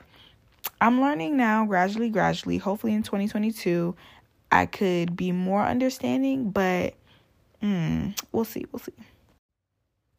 I'm 0.80 1.00
learning 1.00 1.36
now, 1.36 1.64
gradually, 1.66 2.08
gradually. 2.08 2.58
Hopefully, 2.58 2.94
in 2.94 3.02
2022, 3.02 3.94
I 4.50 4.66
could 4.66 5.16
be 5.16 5.32
more 5.32 5.62
understanding, 5.62 6.50
but 6.50 6.94
mm, 7.62 8.18
we'll 8.32 8.44
see. 8.44 8.64
We'll 8.72 8.80
see. 8.80 8.92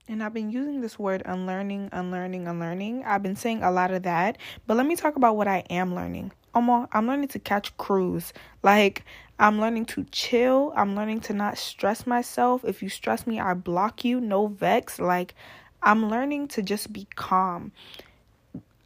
And 0.07 0.23
I've 0.23 0.33
been 0.33 0.49
using 0.49 0.81
this 0.81 0.97
word 0.97 1.21
unlearning, 1.25 1.89
unlearning, 1.91 2.47
unlearning. 2.47 3.03
I've 3.05 3.21
been 3.21 3.35
saying 3.35 3.61
a 3.61 3.71
lot 3.71 3.91
of 3.91 4.03
that, 4.03 4.37
but 4.65 4.75
let 4.75 4.87
me 4.87 4.95
talk 4.95 5.15
about 5.15 5.37
what 5.37 5.47
I 5.47 5.59
am 5.69 5.93
learning. 5.93 6.31
Almost, 6.55 6.89
I'm 6.93 7.07
learning 7.07 7.27
to 7.29 7.39
catch 7.39 7.77
cruise. 7.77 8.33
Like, 8.63 9.05
I'm 9.37 9.61
learning 9.61 9.85
to 9.85 10.03
chill. 10.11 10.73
I'm 10.75 10.95
learning 10.95 11.21
to 11.21 11.33
not 11.33 11.59
stress 11.59 12.07
myself. 12.07 12.65
If 12.65 12.81
you 12.81 12.89
stress 12.89 13.27
me, 13.27 13.39
I 13.39 13.53
block 13.53 14.03
you. 14.03 14.19
No 14.19 14.47
vex. 14.47 14.99
Like, 14.99 15.35
I'm 15.83 16.09
learning 16.09 16.49
to 16.49 16.63
just 16.63 16.91
be 16.91 17.07
calm. 17.15 17.71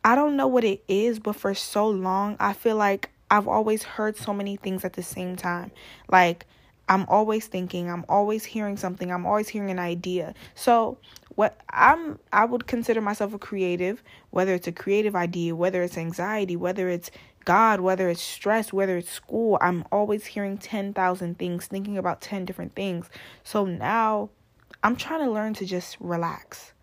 I 0.04 0.16
don't 0.16 0.36
know 0.36 0.48
what 0.48 0.64
it 0.64 0.84
is, 0.88 1.20
but 1.20 1.36
for 1.36 1.54
so 1.54 1.88
long, 1.88 2.36
I 2.40 2.54
feel 2.54 2.76
like 2.76 3.10
I've 3.32 3.48
always 3.48 3.84
heard 3.84 4.18
so 4.18 4.34
many 4.34 4.58
things 4.58 4.84
at 4.84 4.94
the 4.94 5.04
same 5.04 5.36
time. 5.36 5.72
Like, 6.10 6.46
I'm 6.90 7.06
always 7.08 7.48
thinking, 7.48 7.90
I'm 7.90 8.06
always 8.10 8.44
hearing 8.44 8.76
something, 8.76 9.12
I'm 9.12 9.26
always 9.26 9.48
hearing 9.48 9.72
an 9.72 9.80
idea. 9.80 10.34
So, 10.56 10.98
what 11.36 11.60
I'm 11.70 12.20
I 12.32 12.46
would 12.46 12.68
consider 12.68 13.02
myself 13.02 13.34
a 13.34 13.40
creative, 13.40 14.04
whether 14.30 14.54
it's 14.54 14.68
a 14.68 14.72
creative 14.72 15.16
idea, 15.16 15.56
whether 15.56 15.82
it's 15.82 15.98
anxiety, 15.98 16.56
whether 16.56 16.90
it's 16.90 17.10
God, 17.46 17.80
whether 17.80 18.10
it's 18.10 18.22
stress, 18.22 18.72
whether 18.72 18.98
it's 18.98 19.10
school, 19.10 19.58
I'm 19.62 19.84
always 19.92 20.26
hearing 20.26 20.58
10,000 20.58 21.38
things, 21.38 21.66
thinking 21.66 21.98
about 21.98 22.22
10 22.22 22.46
different 22.46 22.76
things. 22.76 23.10
So 23.44 23.66
now 23.66 24.30
I'm 24.84 24.96
trying 24.96 25.26
to 25.26 25.32
learn 25.32 25.54
to 25.56 25.66
just 25.66 25.98
relax. 26.00 26.74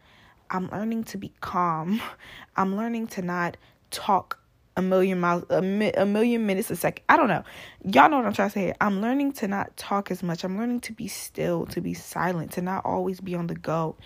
I'm 0.50 0.68
learning 0.70 1.04
to 1.04 1.18
be 1.18 1.32
calm. 1.40 2.00
I'm 2.56 2.76
learning 2.76 3.06
to 3.08 3.22
not 3.22 3.56
talk 3.90 4.38
a 4.76 4.82
million 4.82 5.20
miles 5.20 5.44
a, 5.50 5.62
mi- 5.62 5.92
a 5.92 6.06
million 6.06 6.46
minutes 6.46 6.70
a 6.70 6.76
second. 6.76 7.04
I 7.08 7.16
don't 7.16 7.28
know. 7.28 7.44
Y'all 7.84 8.08
know 8.08 8.18
what 8.18 8.26
I'm 8.26 8.32
trying 8.32 8.48
to 8.50 8.52
say. 8.52 8.74
I'm 8.80 9.00
learning 9.00 9.32
to 9.34 9.48
not 9.48 9.76
talk 9.76 10.10
as 10.10 10.22
much. 10.22 10.44
I'm 10.44 10.58
learning 10.58 10.80
to 10.82 10.92
be 10.92 11.08
still, 11.08 11.66
to 11.66 11.80
be 11.80 11.94
silent, 11.94 12.52
to 12.52 12.62
not 12.62 12.84
always 12.84 13.20
be 13.20 13.34
on 13.34 13.46
the 13.46 13.54
go. 13.54 13.96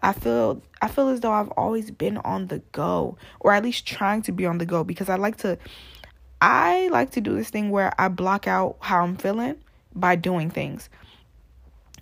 I 0.00 0.12
feel 0.12 0.62
I 0.82 0.88
feel 0.88 1.08
as 1.08 1.20
though 1.20 1.32
I've 1.32 1.50
always 1.50 1.90
been 1.90 2.18
on 2.18 2.48
the 2.48 2.58
go 2.72 3.16
or 3.40 3.52
at 3.52 3.62
least 3.62 3.86
trying 3.86 4.22
to 4.22 4.32
be 4.32 4.44
on 4.44 4.58
the 4.58 4.66
go 4.66 4.84
because 4.84 5.08
I 5.08 5.16
like 5.16 5.38
to 5.38 5.58
I 6.40 6.88
like 6.88 7.12
to 7.12 7.20
do 7.20 7.34
this 7.34 7.48
thing 7.48 7.70
where 7.70 7.92
I 7.98 8.08
block 8.08 8.46
out 8.46 8.76
how 8.80 9.02
I'm 9.02 9.16
feeling 9.16 9.56
by 9.94 10.16
doing 10.16 10.50
things. 10.50 10.90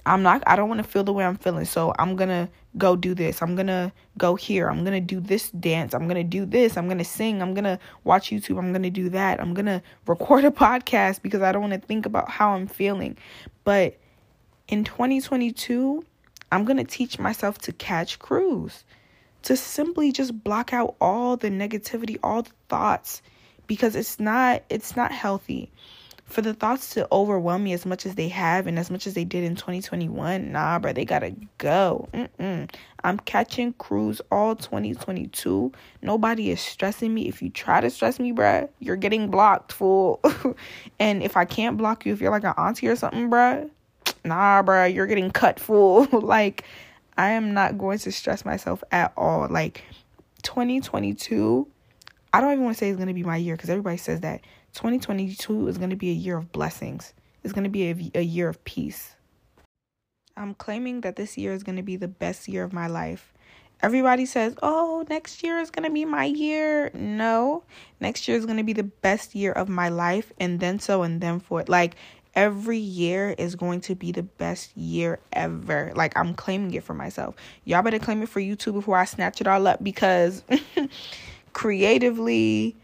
I'm 0.07 0.23
not 0.23 0.43
I 0.47 0.57
don't 0.57 0.69
want 0.69 0.83
to 0.83 0.89
feel 0.89 1.05
the 1.05 1.13
way 1.13 1.25
I'm 1.25 1.37
feeling. 1.37 1.65
So 1.65 1.95
I'm 1.99 2.17
going 2.17 2.29
to 2.29 2.49
go 2.77 2.97
do 2.97 3.15
this. 3.15 3.41
I'm 3.43 3.55
going 3.55 3.69
to 3.69 3.93
go 4.19 4.35
here. 4.35 4.69
I'm 4.69 4.85
going 4.85 4.93
to 4.95 5.01
do 5.01 5.21
this 5.21 5.51
dance. 5.51 5.95
I'm 5.95 6.09
going 6.09 6.17
to 6.17 6.25
do 6.25 6.45
this. 6.45 6.77
I'm 6.77 6.87
going 6.87 6.99
to 6.99 7.05
sing. 7.05 7.41
I'm 7.41 7.55
going 7.55 7.65
to 7.65 7.79
watch 8.05 8.31
YouTube. 8.31 8.59
I'm 8.59 8.73
going 8.73 8.83
to 8.83 8.91
do 8.91 9.09
that. 9.11 9.41
I'm 9.41 9.55
going 9.55 9.67
to 9.67 9.83
record 10.07 10.45
a 10.45 10.51
podcast 10.51 11.23
because 11.23 11.43
I 11.43 11.53
don't 11.53 11.63
want 11.63 11.75
to 11.75 11.87
think 11.87 12.07
about 12.07 12.29
how 12.29 12.51
I'm 12.51 12.67
feeling. 12.67 13.17
But 13.65 13.99
in 14.69 14.85
2022, 14.85 16.05
I'm 16.53 16.65
going 16.65 16.77
to 16.77 16.85
teach 16.85 17.19
myself 17.19 17.59
to 17.59 17.73
catch 17.73 18.19
cruise. 18.19 18.85
To 19.43 19.59
simply 19.59 20.11
just 20.11 20.43
block 20.43 20.73
out 20.73 20.97
all 21.03 21.37
the 21.37 21.51
negativity, 21.51 22.17
all 22.23 22.43
the 22.43 22.53
thoughts 22.71 23.21
because 23.67 23.97
it's 23.97 24.21
not 24.21 24.63
it's 24.69 24.97
not 24.97 25.13
healthy 25.13 25.71
for 26.35 26.43
the 26.43 26.53
thoughts 26.53 26.91
to 26.95 27.07
overwhelm 27.13 27.63
me 27.63 27.73
as 27.73 27.87
much 27.87 28.05
as 28.05 28.17
they 28.17 28.29
have 28.29 28.67
and 28.67 28.77
as 28.79 28.91
much 28.91 29.07
as 29.07 29.15
they 29.15 29.25
did 29.25 29.45
in 29.45 29.55
2021 29.55 30.51
nah 30.51 30.79
bro 30.81 30.93
they 30.93 31.05
gotta 31.05 31.35
go. 31.59 32.09
Mm-mm. 32.13 32.69
i'm 33.05 33.19
catching 33.21 33.73
cruise 33.75 34.21
all 34.33 34.57
2022 34.57 35.73
nobody 36.03 36.51
is 36.51 36.61
stressing 36.61 37.15
me. 37.15 37.29
If 37.29 37.41
you 37.41 37.51
try 37.51 37.81
to 37.81 37.89
stress 37.89 38.19
me 38.19 38.33
bruh 38.33 38.69
you're 38.81 38.97
getting 38.97 39.31
blocked 39.31 39.73
fool. 39.73 40.21
And 40.99 41.23
if 41.23 41.37
i 41.37 41.45
can't 41.45 41.77
block 41.77 42.05
you 42.05 42.13
if 42.13 42.21
you're 42.21 42.33
like 42.33 42.45
an 42.45 42.55
auntie 42.59 42.89
or 42.89 42.97
something 42.97 43.31
bruh 43.31 43.71
nah 44.25 44.63
bruh 44.63 44.93
you're 44.93 45.07
getting 45.07 45.31
cut 45.31 45.61
fool. 45.61 46.07
Like 46.13 46.65
i 47.17 47.31
am 47.31 47.55
not 47.55 47.79
going 47.79 47.99
to 48.01 48.11
stress 48.11 48.45
myself 48.45 48.83
at 48.91 49.13
all. 49.17 49.47
Like 49.49 49.83
2022 50.43 51.69
I 52.33 52.41
don't 52.41 52.51
even 52.51 52.65
want 52.65 52.77
to 52.77 52.79
say 52.81 52.91
it's 52.91 52.99
to 52.99 53.15
be 53.15 53.23
my 53.23 53.37
year 53.37 53.55
because 53.55 53.71
everybody 53.71 53.97
says 53.97 54.23
that 54.23 54.41
2022 54.75 55.69
is 55.69 55.79
going 55.79 55.91
to 55.91 55.97
be 55.97 56.11
a 56.11 56.15
year 56.15 56.37
of 56.37 56.53
blessings. 56.53 57.15
It's 57.43 57.53
going 57.53 57.65
to 57.65 57.71
be 57.71 57.91
a, 57.91 58.19
a 58.21 58.23
year 58.23 58.49
of 58.49 58.63
peace. 58.65 59.15
I'm 60.37 60.55
claiming 60.55 61.03
that 61.03 61.17
this 61.17 61.39
year 61.39 61.53
is 61.53 61.63
going 61.63 61.77
to 61.77 61.83
be 61.83 61.97
the 61.97 62.09
best 62.09 62.49
year 62.49 62.65
of 62.65 62.73
my 62.73 62.89
life. 62.89 63.33
Everybody 63.83 64.27
says, 64.27 64.55
oh, 64.63 65.05
next 65.09 65.43
year 65.43 65.59
is 65.59 65.71
going 65.71 65.85
to 65.85 65.93
be 65.93 66.05
my 66.05 66.25
year. 66.25 66.91
No, 66.95 67.63
next 68.01 68.27
year 68.27 68.37
is 68.37 68.47
going 68.47 68.57
to 68.57 68.65
be 68.65 68.73
the 68.73 68.83
best 68.83 69.35
year 69.35 69.53
of 69.53 69.69
my 69.69 69.89
life, 69.91 70.33
and 70.39 70.59
then 70.59 70.81
so 70.81 71.03
and 71.03 71.21
then 71.21 71.39
for 71.39 71.61
it. 71.61 71.69
Like, 71.69 71.97
every 72.35 72.79
year 72.79 73.35
is 73.39 73.55
going 73.55 73.81
to 73.83 73.95
be 73.95 74.13
the 74.13 74.23
best 74.23 74.77
year 74.77 75.19
ever. 75.33 75.93
Like 75.95 76.17
I'm 76.17 76.35
claiming 76.35 76.75
it 76.75 76.85
for 76.85 76.95
myself. 76.95 77.35
Y'all 77.65 77.83
better 77.83 77.99
claim 77.99 78.23
it 78.23 78.29
for 78.29 78.41
you 78.41 78.57
too 78.57 78.73
before 78.73 78.97
I 78.97 79.05
snatch 79.05 79.41
it 79.41 79.47
all 79.47 79.67
up 79.67 79.83
because 79.83 80.43
creatively 81.53 82.77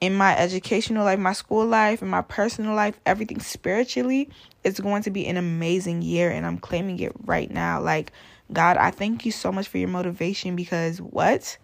in 0.00 0.14
my 0.14 0.36
educational 0.36 1.04
life, 1.04 1.18
my 1.18 1.32
school 1.32 1.66
life, 1.66 2.02
and 2.02 2.10
my 2.10 2.22
personal 2.22 2.74
life, 2.74 2.98
everything 3.04 3.40
spiritually, 3.40 4.30
it's 4.64 4.80
going 4.80 5.02
to 5.02 5.10
be 5.10 5.26
an 5.26 5.36
amazing 5.36 6.02
year 6.02 6.30
and 6.30 6.46
I'm 6.46 6.58
claiming 6.58 6.98
it 7.00 7.12
right 7.24 7.50
now. 7.50 7.80
Like 7.80 8.12
God, 8.52 8.76
I 8.76 8.90
thank 8.90 9.24
you 9.24 9.32
so 9.32 9.52
much 9.52 9.68
for 9.68 9.78
your 9.78 9.88
motivation 9.88 10.56
because 10.56 11.00
what? 11.00 11.56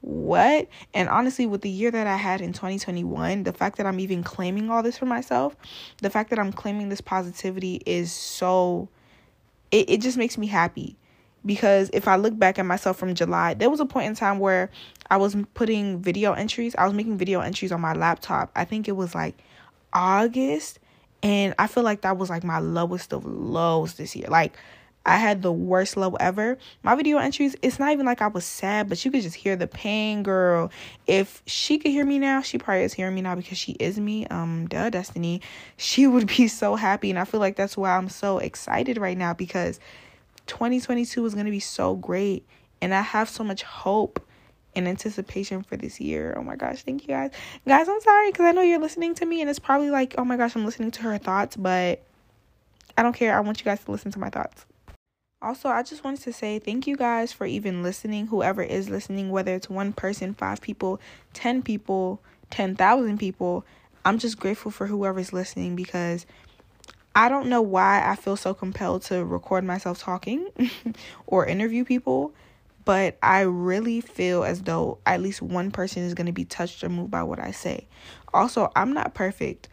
what? 0.00 0.68
And 0.94 1.08
honestly, 1.08 1.46
with 1.46 1.62
the 1.62 1.70
year 1.70 1.90
that 1.90 2.06
I 2.06 2.16
had 2.16 2.40
in 2.40 2.52
2021, 2.52 3.42
the 3.42 3.52
fact 3.52 3.76
that 3.78 3.86
I'm 3.86 4.00
even 4.00 4.22
claiming 4.22 4.70
all 4.70 4.82
this 4.82 4.98
for 4.98 5.06
myself, 5.06 5.56
the 6.02 6.10
fact 6.10 6.30
that 6.30 6.38
I'm 6.38 6.52
claiming 6.52 6.88
this 6.88 7.00
positivity 7.00 7.82
is 7.84 8.12
so, 8.12 8.88
it, 9.70 9.90
it 9.90 10.00
just 10.00 10.16
makes 10.16 10.38
me 10.38 10.46
happy. 10.46 10.96
Because 11.48 11.88
if 11.94 12.06
I 12.06 12.16
look 12.16 12.38
back 12.38 12.58
at 12.58 12.66
myself 12.66 12.98
from 12.98 13.14
July, 13.14 13.54
there 13.54 13.70
was 13.70 13.80
a 13.80 13.86
point 13.86 14.06
in 14.06 14.14
time 14.14 14.38
where 14.38 14.68
I 15.08 15.16
was 15.16 15.34
putting 15.54 16.02
video 16.02 16.34
entries, 16.34 16.74
I 16.76 16.84
was 16.84 16.92
making 16.92 17.16
video 17.16 17.40
entries 17.40 17.72
on 17.72 17.80
my 17.80 17.94
laptop. 17.94 18.50
I 18.54 18.66
think 18.66 18.86
it 18.86 18.92
was 18.92 19.14
like 19.14 19.42
August. 19.94 20.78
And 21.22 21.54
I 21.58 21.66
feel 21.66 21.84
like 21.84 22.02
that 22.02 22.18
was 22.18 22.28
like 22.28 22.44
my 22.44 22.58
lowest 22.58 23.14
of 23.14 23.24
lows 23.24 23.94
this 23.94 24.14
year. 24.14 24.28
Like, 24.28 24.58
I 25.06 25.16
had 25.16 25.40
the 25.40 25.50
worst 25.50 25.96
low 25.96 26.16
ever. 26.20 26.58
My 26.82 26.94
video 26.94 27.16
entries, 27.16 27.56
it's 27.62 27.78
not 27.78 27.92
even 27.92 28.04
like 28.04 28.20
I 28.20 28.26
was 28.26 28.44
sad, 28.44 28.90
but 28.90 29.02
you 29.02 29.10
could 29.10 29.22
just 29.22 29.36
hear 29.36 29.56
the 29.56 29.66
pain, 29.66 30.22
girl. 30.22 30.70
If 31.06 31.42
she 31.46 31.78
could 31.78 31.92
hear 31.92 32.04
me 32.04 32.18
now, 32.18 32.42
she 32.42 32.58
probably 32.58 32.84
is 32.84 32.92
hearing 32.92 33.14
me 33.14 33.22
now 33.22 33.34
because 33.34 33.56
she 33.56 33.72
is 33.72 33.98
me. 33.98 34.26
Um, 34.26 34.66
duh, 34.68 34.90
Destiny. 34.90 35.40
She 35.78 36.06
would 36.06 36.26
be 36.26 36.46
so 36.46 36.76
happy. 36.76 37.08
And 37.08 37.18
I 37.18 37.24
feel 37.24 37.40
like 37.40 37.56
that's 37.56 37.74
why 37.74 37.96
I'm 37.96 38.10
so 38.10 38.36
excited 38.36 38.98
right 38.98 39.16
now 39.16 39.32
because 39.32 39.80
2022 40.48 41.24
is 41.24 41.34
going 41.34 41.46
to 41.46 41.52
be 41.52 41.60
so 41.60 41.94
great. 41.94 42.46
And 42.80 42.92
I 42.92 43.02
have 43.02 43.28
so 43.28 43.44
much 43.44 43.62
hope 43.62 44.24
and 44.74 44.88
anticipation 44.88 45.62
for 45.62 45.76
this 45.76 46.00
year. 46.00 46.34
Oh 46.36 46.42
my 46.42 46.56
gosh, 46.56 46.82
thank 46.82 47.02
you 47.02 47.08
guys. 47.08 47.30
Guys, 47.66 47.88
I'm 47.88 48.00
sorry 48.00 48.30
because 48.30 48.46
I 48.46 48.52
know 48.52 48.62
you're 48.62 48.78
listening 48.78 49.14
to 49.16 49.26
me 49.26 49.40
and 49.40 49.50
it's 49.50 49.58
probably 49.58 49.90
like, 49.90 50.14
oh 50.18 50.24
my 50.24 50.36
gosh, 50.36 50.54
I'm 50.54 50.64
listening 50.64 50.90
to 50.92 51.02
her 51.02 51.18
thoughts, 51.18 51.56
but 51.56 52.02
I 52.96 53.02
don't 53.02 53.14
care. 53.14 53.36
I 53.36 53.40
want 53.40 53.58
you 53.58 53.64
guys 53.64 53.82
to 53.84 53.90
listen 53.90 54.10
to 54.12 54.18
my 54.18 54.30
thoughts. 54.30 54.66
Also, 55.40 55.68
I 55.68 55.84
just 55.84 56.02
wanted 56.02 56.22
to 56.22 56.32
say 56.32 56.58
thank 56.58 56.86
you 56.86 56.96
guys 56.96 57.32
for 57.32 57.46
even 57.46 57.82
listening, 57.82 58.26
whoever 58.26 58.62
is 58.62 58.88
listening, 58.88 59.30
whether 59.30 59.54
it's 59.54 59.70
one 59.70 59.92
person, 59.92 60.34
five 60.34 60.60
people, 60.60 61.00
10 61.34 61.62
people, 61.62 62.20
10,000 62.50 63.18
people. 63.18 63.64
I'm 64.04 64.18
just 64.18 64.40
grateful 64.40 64.72
for 64.72 64.88
whoever's 64.88 65.32
listening 65.32 65.76
because 65.76 66.26
I 67.18 67.28
don't 67.28 67.48
know 67.48 67.62
why 67.62 68.08
I 68.08 68.14
feel 68.14 68.36
so 68.36 68.54
compelled 68.54 69.02
to 69.06 69.24
record 69.24 69.64
myself 69.64 69.98
talking 69.98 70.46
or 71.26 71.44
interview 71.44 71.84
people, 71.84 72.32
but 72.84 73.18
I 73.20 73.40
really 73.40 74.00
feel 74.00 74.44
as 74.44 74.62
though 74.62 74.98
at 75.04 75.20
least 75.20 75.42
one 75.42 75.72
person 75.72 76.04
is 76.04 76.14
going 76.14 76.28
to 76.28 76.32
be 76.32 76.44
touched 76.44 76.84
or 76.84 76.88
moved 76.88 77.10
by 77.10 77.24
what 77.24 77.40
I 77.40 77.50
say. 77.50 77.88
Also, 78.32 78.70
I'm 78.76 78.92
not 78.92 79.14
perfect. 79.14 79.66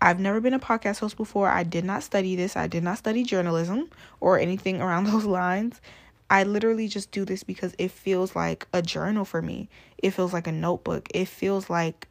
I've 0.00 0.18
never 0.18 0.40
been 0.40 0.54
a 0.54 0.58
podcast 0.58 1.00
host 1.00 1.18
before. 1.18 1.48
I 1.48 1.64
did 1.64 1.84
not 1.84 2.02
study 2.02 2.34
this. 2.34 2.56
I 2.56 2.66
did 2.66 2.82
not 2.82 2.96
study 2.96 3.24
journalism 3.24 3.90
or 4.20 4.38
anything 4.38 4.80
around 4.80 5.04
those 5.04 5.26
lines. 5.26 5.82
I 6.30 6.44
literally 6.44 6.88
just 6.88 7.10
do 7.10 7.26
this 7.26 7.42
because 7.44 7.74
it 7.76 7.90
feels 7.90 8.34
like 8.34 8.66
a 8.72 8.80
journal 8.80 9.26
for 9.26 9.42
me. 9.42 9.68
It 9.98 10.12
feels 10.12 10.32
like 10.32 10.46
a 10.46 10.52
notebook. 10.52 11.08
It 11.12 11.28
feels 11.28 11.68
like, 11.68 12.08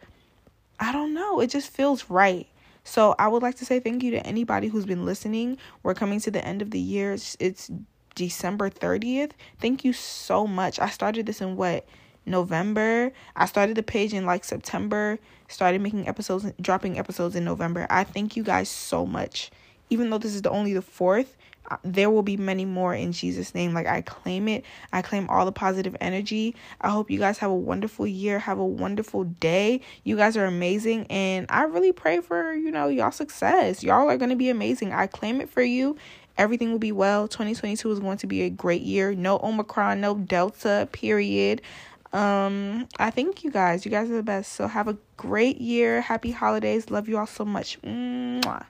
I 0.80 0.92
don't 0.92 1.16
know, 1.16 1.40
it 1.40 1.48
just 1.48 1.72
feels 1.72 2.08
right. 2.08 2.48
So 2.86 3.16
I 3.20 3.28
would 3.28 3.44
like 3.44 3.56
to 3.56 3.66
say 3.66 3.80
thank 3.82 4.04
you 4.04 4.12
to 4.12 4.26
anybody 4.26 4.70
who's 4.70 4.86
been 4.86 5.06
listening. 5.06 5.58
We're 5.84 5.96
coming 5.96 6.22
to 6.22 6.32
the 6.32 6.46
end 6.46 6.62
of 6.62 6.72
the 6.72 6.80
year. 6.80 7.14
It's, 7.14 7.36
it's 7.40 7.70
December 8.14 8.70
30th. 8.70 9.32
Thank 9.60 9.84
you 9.84 9.92
so 9.92 10.48
much. 10.48 10.80
I 10.80 10.90
started 10.90 11.26
this 11.26 11.42
in 11.42 11.58
what? 11.58 11.86
November. 12.26 13.12
I 13.36 13.46
started 13.46 13.76
the 13.76 13.84
page 13.84 14.14
in 14.14 14.26
like 14.26 14.44
September, 14.44 15.20
started 15.48 15.82
making 15.82 16.08
episodes, 16.08 16.52
dropping 16.62 16.98
episodes 16.98 17.36
in 17.36 17.44
November. 17.44 17.88
I 17.90 18.04
thank 18.04 18.36
you 18.36 18.44
guys 18.44 18.70
so 18.70 19.06
much. 19.06 19.52
Even 19.90 20.10
though 20.10 20.18
this 20.18 20.34
is 20.34 20.42
the 20.42 20.50
only 20.50 20.74
the 20.74 20.82
fourth, 20.82 21.38
there 21.84 22.10
will 22.10 22.24
be 22.24 22.38
many 22.38 22.66
more 22.66 22.94
in 22.94 23.12
Jesus' 23.12 23.54
name. 23.56 23.74
Like 23.74 23.88
I 23.88 24.02
claim 24.02 24.48
it. 24.48 24.66
I 24.92 25.02
claim 25.02 25.30
all 25.30 25.46
the 25.46 25.52
positive 25.52 25.96
energy. 26.00 26.56
I 26.82 26.90
hope 26.90 27.10
you 27.10 27.20
guys 27.20 27.38
have 27.40 27.52
a 27.52 27.56
wonderful 27.56 28.08
year. 28.08 28.40
Have 28.40 28.60
a 28.60 28.66
wonderful 28.66 29.24
day. 29.24 29.82
You 30.04 30.16
guys 30.16 30.38
are 30.38 30.46
amazing. 30.46 31.08
And 31.10 31.46
I 31.50 31.64
really 31.64 31.92
pray 31.92 32.22
for, 32.22 32.54
you 32.54 32.72
know, 32.72 32.88
y'all 32.88 33.12
success. 33.12 33.84
Y'all 33.84 34.10
are 34.10 34.18
gonna 34.18 34.36
be 34.36 34.50
amazing. 34.50 34.94
I 34.94 35.08
claim 35.08 35.42
it 35.42 35.50
for 35.50 35.62
you. 35.62 35.98
Everything 36.38 36.72
will 36.72 36.80
be 36.80 36.92
well. 36.92 37.28
2022 37.28 37.92
is 37.92 38.00
going 38.00 38.18
to 38.18 38.28
be 38.28 38.42
a 38.42 38.50
great 38.50 38.82
year. 38.82 39.16
No 39.16 39.40
Omicron, 39.40 40.02
no 40.02 40.16
Delta, 40.16 40.90
period. 40.92 41.62
Um, 42.12 42.88
I 43.00 43.10
thank 43.10 43.44
you 43.44 43.52
guys. 43.52 43.86
You 43.86 43.92
guys 43.92 44.10
are 44.10 44.16
the 44.16 44.24
best. 44.24 44.54
So 44.54 44.68
have 44.68 44.88
a 44.88 44.98
great 45.18 45.60
year. 45.60 46.02
Happy 46.02 46.32
holidays. 46.32 46.90
Love 46.90 47.08
you 47.08 47.18
all 47.18 47.28
so 47.28 47.46
much. 47.46 47.82
Mwah. 47.82 48.66